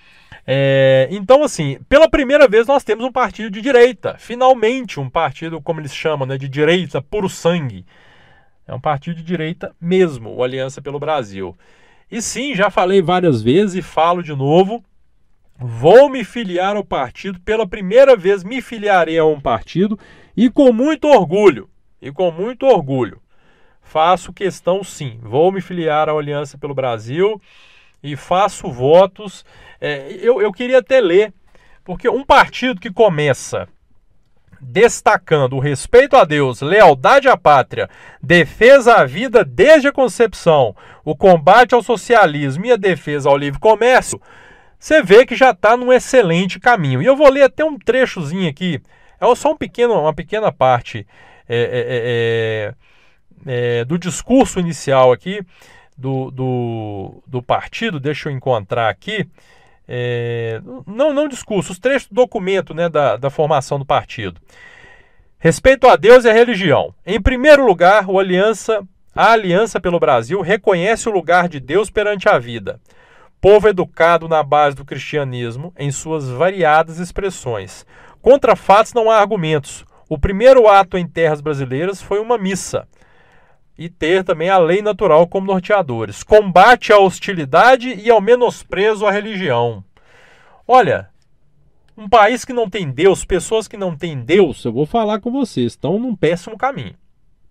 É, 0.47 1.07
então, 1.11 1.45
assim, 1.45 1.79
pela 1.89 2.09
primeira 2.09 2.49
vez 2.49 2.67
nós 2.67 2.83
temos 2.83 3.05
um 3.05 3.13
partido 3.13 3.51
de 3.51 3.61
direita. 3.61 4.17
Finalmente, 4.19 4.99
um 4.99 5.09
partido, 5.09 5.61
como 5.61 5.81
eles 5.81 5.95
chamam, 5.95 6.27
né, 6.27 6.37
de 6.37 6.49
direita 6.49 7.01
puro 7.01 7.29
sangue. 7.29 7.85
É 8.67 8.75
um 8.75 8.81
partido 8.81 9.17
de 9.17 9.23
direita 9.23 9.75
mesmo, 9.81 10.35
o 10.35 10.43
Aliança 10.43 10.81
pelo 10.81 10.99
Brasil. 10.99 11.57
E 12.11 12.21
sim, 12.21 12.55
já 12.55 12.71
falei 12.71 13.01
várias 13.01 13.43
vezes 13.43 13.77
e 13.77 13.83
falo 13.83 14.23
de 14.23 14.35
novo. 14.35 14.85
Vou 15.59 16.09
me 16.09 16.25
filiar 16.25 16.77
ao 16.77 16.85
partido. 16.85 17.41
Pela 17.41 17.67
primeira 17.67 18.17
vez 18.17 18.43
me 18.43 18.61
filiarei 18.61 19.19
a 19.19 19.25
um 19.25 19.41
partido 19.41 19.99
e 20.37 20.51
com 20.51 20.73
muito 20.73 21.07
orgulho. 21.09 21.69
e 22.01 22.11
com 22.11 22.33
muito 22.33 22.67
orgulho. 22.67 23.21
Faço 23.83 24.33
questão 24.33 24.83
sim, 24.83 25.19
vou 25.23 25.53
me 25.53 25.61
filiar 25.61 26.09
à 26.09 26.13
Aliança 26.13 26.57
pelo 26.57 26.75
Brasil 26.75 27.41
e 28.03 28.17
faço 28.17 28.71
votos. 28.71 29.45
É, 29.81 30.17
eu, 30.21 30.41
eu 30.41 30.53
queria 30.53 30.79
até 30.79 31.01
ler, 31.01 31.33
porque 31.85 32.09
um 32.09 32.25
partido 32.25 32.81
que 32.81 32.91
começa 32.91 33.69
destacando 34.63 35.57
o 35.57 35.61
respeito 35.61 36.17
a 36.17 36.25
Deus, 36.25 36.61
lealdade 36.61 37.29
à 37.29 37.37
pátria, 37.37 37.91
defesa 38.23 38.95
à 38.95 39.05
vida 39.05 39.45
desde 39.45 39.89
a 39.89 39.93
concepção, 39.93 40.75
o 41.05 41.17
combate 41.17 41.75
ao 41.75 41.83
socialismo 41.83 42.65
e 42.67 42.73
a 42.73 42.77
defesa 42.77 43.29
ao 43.29 43.37
livre 43.37 43.59
comércio, 43.59 44.21
você 44.79 45.03
vê 45.03 45.27
que 45.27 45.35
já 45.35 45.51
está 45.51 45.77
num 45.77 45.93
excelente 45.93 46.61
caminho. 46.61 47.03
E 47.03 47.07
eu 47.07 47.17
vou 47.17 47.29
ler 47.29 47.43
até 47.43 47.65
um 47.65 47.77
trechozinho 47.77 48.49
aqui, 48.49 48.81
é 49.21 49.35
só 49.35 49.53
um 49.53 49.57
pequeno, 49.57 50.01
uma 50.01 50.15
pequena 50.15 50.53
parte 50.53 51.07
é, 51.49 51.57
é, 51.57 51.85
é, 51.89 52.75
é, 53.47 53.85
do 53.85 53.99
discurso 53.99 54.61
inicial 54.61 55.13
aqui 55.13 55.45
do, 55.97 56.31
do, 56.31 57.23
do 57.27 57.43
partido, 57.43 58.01
deixa 58.01 58.29
eu 58.29 58.33
encontrar 58.33 58.89
aqui. 58.89 59.29
É, 59.87 60.61
não, 60.87 61.13
não 61.13 61.29
discurso, 61.29 61.73
os 61.73 61.79
trechos 61.79 62.09
do 62.09 62.15
documento 62.15 62.73
né, 62.73 62.89
da, 62.89 63.17
da 63.17 63.31
formação 63.31 63.79
do 63.79 63.85
partido. 63.85 64.41
Respeito 65.39 65.89
a 65.89 65.97
Deus 65.97 66.25
e 66.25 66.31
a 66.31 66.33
religião. 66.33 66.95
Em 67.05 67.21
primeiro 67.21 67.67
lugar, 67.67 68.09
o 68.09 68.19
aliança, 68.19 68.83
a 69.15 69.33
Aliança 69.33 69.81
pelo 69.81 69.99
Brasil 69.99 70.41
reconhece 70.41 71.09
o 71.09 71.13
lugar 71.13 71.49
de 71.49 71.59
Deus 71.59 71.91
perante 71.91 72.29
a 72.29 72.39
vida. 72.39 72.81
Povo 73.41 73.69
educado 73.69 74.29
na 74.29 74.43
base 74.43 74.77
do 74.77 74.85
cristianismo, 74.85 75.73
em 75.77 75.91
suas 75.91 76.29
variadas 76.29 76.99
expressões. 76.99 77.85
Contra 78.21 78.55
fatos 78.55 78.95
não 78.95 79.11
há 79.11 79.19
argumentos. 79.19 79.85
O 80.09 80.17
primeiro 80.17 80.69
ato 80.69 80.97
em 80.97 81.07
terras 81.07 81.41
brasileiras 81.41 82.01
foi 82.01 82.21
uma 82.21 82.39
missa 82.39 82.87
e 83.77 83.89
ter 83.89 84.23
também 84.25 84.49
a 84.49 84.59
lei 84.59 84.83
natural 84.83 85.27
como 85.27 85.47
norteadores. 85.47 86.23
Combate 86.23 86.93
à 86.93 86.99
hostilidade 86.99 87.95
e 87.95 88.11
ao 88.11 88.21
menosprezo 88.21 89.07
à 89.07 89.11
religião. 89.11 89.85
Olha, 90.67 91.11
um 91.97 92.09
país 92.09 92.45
que 92.45 92.53
não 92.53 92.69
tem 92.69 92.91
Deus, 92.91 93.25
pessoas 93.25 93.67
que 93.69 93.77
não 93.77 93.97
têm 93.97 94.21
Deus, 94.21 94.65
eu 94.65 94.73
vou 94.73 94.87
falar 94.87 95.21
com 95.21 95.31
vocês, 95.31 95.73
estão 95.73 95.99
num 95.99 96.15
péssimo 96.15 96.57
caminho. 96.57 96.95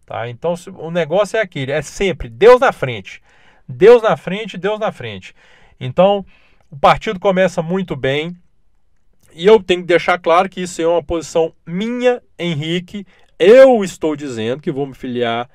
Tá? 0.05 0.29
Então 0.29 0.53
o 0.77 0.91
negócio 0.91 1.38
é 1.38 1.41
aquele, 1.41 1.71
é 1.71 1.81
sempre 1.81 2.29
Deus 2.29 2.60
na 2.60 2.71
frente. 2.71 3.21
Deus 3.67 4.01
na 4.01 4.17
frente, 4.17 4.57
Deus 4.57 4.79
na 4.79 4.91
frente. 4.91 5.34
Então, 5.79 6.25
o 6.69 6.77
partido 6.77 7.19
começa 7.19 7.62
muito 7.62 7.95
bem. 7.95 8.36
E 9.34 9.45
eu 9.45 9.63
tenho 9.63 9.81
que 9.81 9.88
deixar 9.88 10.19
claro 10.19 10.49
que 10.49 10.62
isso 10.62 10.81
é 10.81 10.88
uma 10.88 11.01
posição 11.01 11.53
minha, 11.65 12.21
Henrique. 12.38 13.05
Eu 13.39 13.84
estou 13.84 14.15
dizendo 14.15 14.62
que 14.62 14.71
vou 14.71 14.86
me 14.86 14.93
filiar 14.93 15.49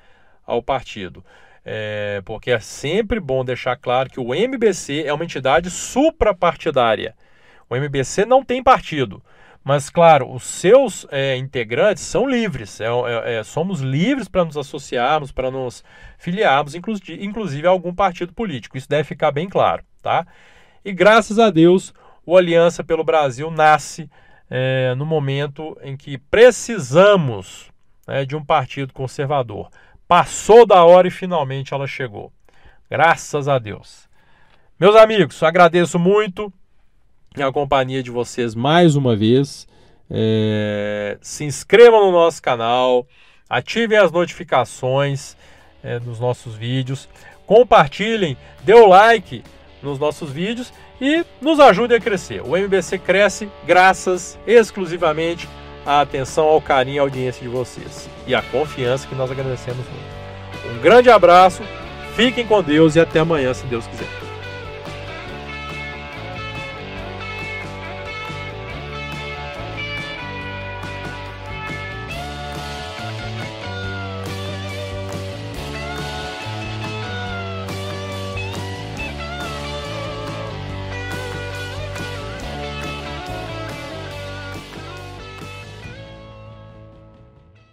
ao 0.47 0.63
partido. 0.63 1.23
É, 1.63 2.21
porque 2.23 2.49
é 2.49 2.59
sempre 2.59 3.19
bom 3.19 3.43
deixar 3.43 3.75
claro 3.75 4.09
que 4.09 4.21
o 4.21 4.33
MBC 4.33 5.03
é 5.05 5.13
uma 5.13 5.25
entidade 5.25 5.69
suprapartidária. 5.69 7.13
O 7.69 7.75
MBC 7.75 8.25
não 8.25 8.43
tem 8.43 8.63
partido. 8.63 9.21
Mas, 9.67 9.89
claro, 9.89 10.31
os 10.31 10.43
seus 10.43 11.05
é, 11.11 11.35
integrantes 11.35 12.01
são 12.03 12.25
livres. 12.25 12.79
É, 12.79 12.85
é, 12.85 13.35
é 13.35 13.43
somos 13.43 13.81
livres 13.81 14.29
para 14.29 14.45
nos 14.45 14.55
associarmos, 14.55 15.33
para 15.33 15.51
nos 15.51 15.83
filiarmos, 16.17 16.73
inclusive, 16.73 17.67
a 17.67 17.69
algum 17.69 17.93
partido 17.93 18.31
político. 18.31 18.77
Isso 18.77 18.87
deve 18.87 19.03
ficar 19.03 19.31
bem 19.31 19.49
claro. 19.49 19.83
Tá? 20.01 20.25
E 20.85 20.93
graças 20.93 21.37
a 21.37 21.49
Deus, 21.49 21.93
o 22.25 22.37
Aliança 22.37 22.81
pelo 22.81 23.03
Brasil 23.03 23.51
nasce 23.51 24.09
é, 24.49 24.95
no 24.95 25.05
momento 25.05 25.77
em 25.81 25.97
que 25.97 26.17
precisamos 26.17 27.69
né, 28.07 28.23
de 28.23 28.37
um 28.37 28.45
partido 28.45 28.93
conservador. 28.93 29.69
Passou 30.07 30.65
da 30.65 30.85
hora 30.85 31.07
e 31.07 31.11
finalmente 31.11 31.73
ela 31.73 31.85
chegou. 31.85 32.31
Graças 32.89 33.47
a 33.49 33.59
Deus. 33.59 34.07
Meus 34.79 34.95
amigos, 34.95 35.43
agradeço 35.43 35.99
muito 35.99 36.51
a 37.35 37.51
companhia 37.51 38.01
de 38.01 38.09
vocês 38.09 38.55
mais 38.55 38.95
uma 38.95 39.15
vez. 39.15 39.67
É, 40.09 41.17
se 41.19 41.43
inscrevam 41.43 42.05
no 42.05 42.11
nosso 42.13 42.41
canal, 42.41 43.05
ativem 43.49 43.97
as 43.97 44.09
notificações 44.09 45.35
é, 45.83 45.99
dos 45.99 46.21
nossos 46.21 46.55
vídeos, 46.55 47.09
compartilhem, 47.45 48.37
dê 48.63 48.73
o 48.73 48.87
like 48.87 49.43
nos 49.83 49.99
nossos 49.99 50.31
vídeos 50.31 50.71
e 51.01 51.25
nos 51.41 51.59
ajudem 51.59 51.97
a 51.97 52.01
crescer. 52.01 52.41
O 52.41 52.55
MBC 52.55 52.97
cresce 52.99 53.49
graças 53.65 54.39
exclusivamente 54.47 55.49
a 55.87 56.01
atenção, 56.01 56.45
ao 56.45 56.61
carinho 56.61 56.97
e 56.97 56.99
audiência 56.99 57.41
de 57.41 57.47
vocês 57.47 58.09
e 58.27 58.35
a 58.35 58.41
confiança 58.41 59.07
que 59.07 59.15
nós 59.15 59.31
agradecemos 59.31 59.85
muito. 59.87 60.75
Um 60.75 60.81
grande 60.81 61.09
abraço, 61.09 61.63
fiquem 62.13 62.45
com 62.45 62.61
Deus 62.61 62.97
e 62.97 62.99
até 62.99 63.19
amanhã, 63.19 63.53
se 63.53 63.65
Deus 63.67 63.87
quiser. 63.87 64.26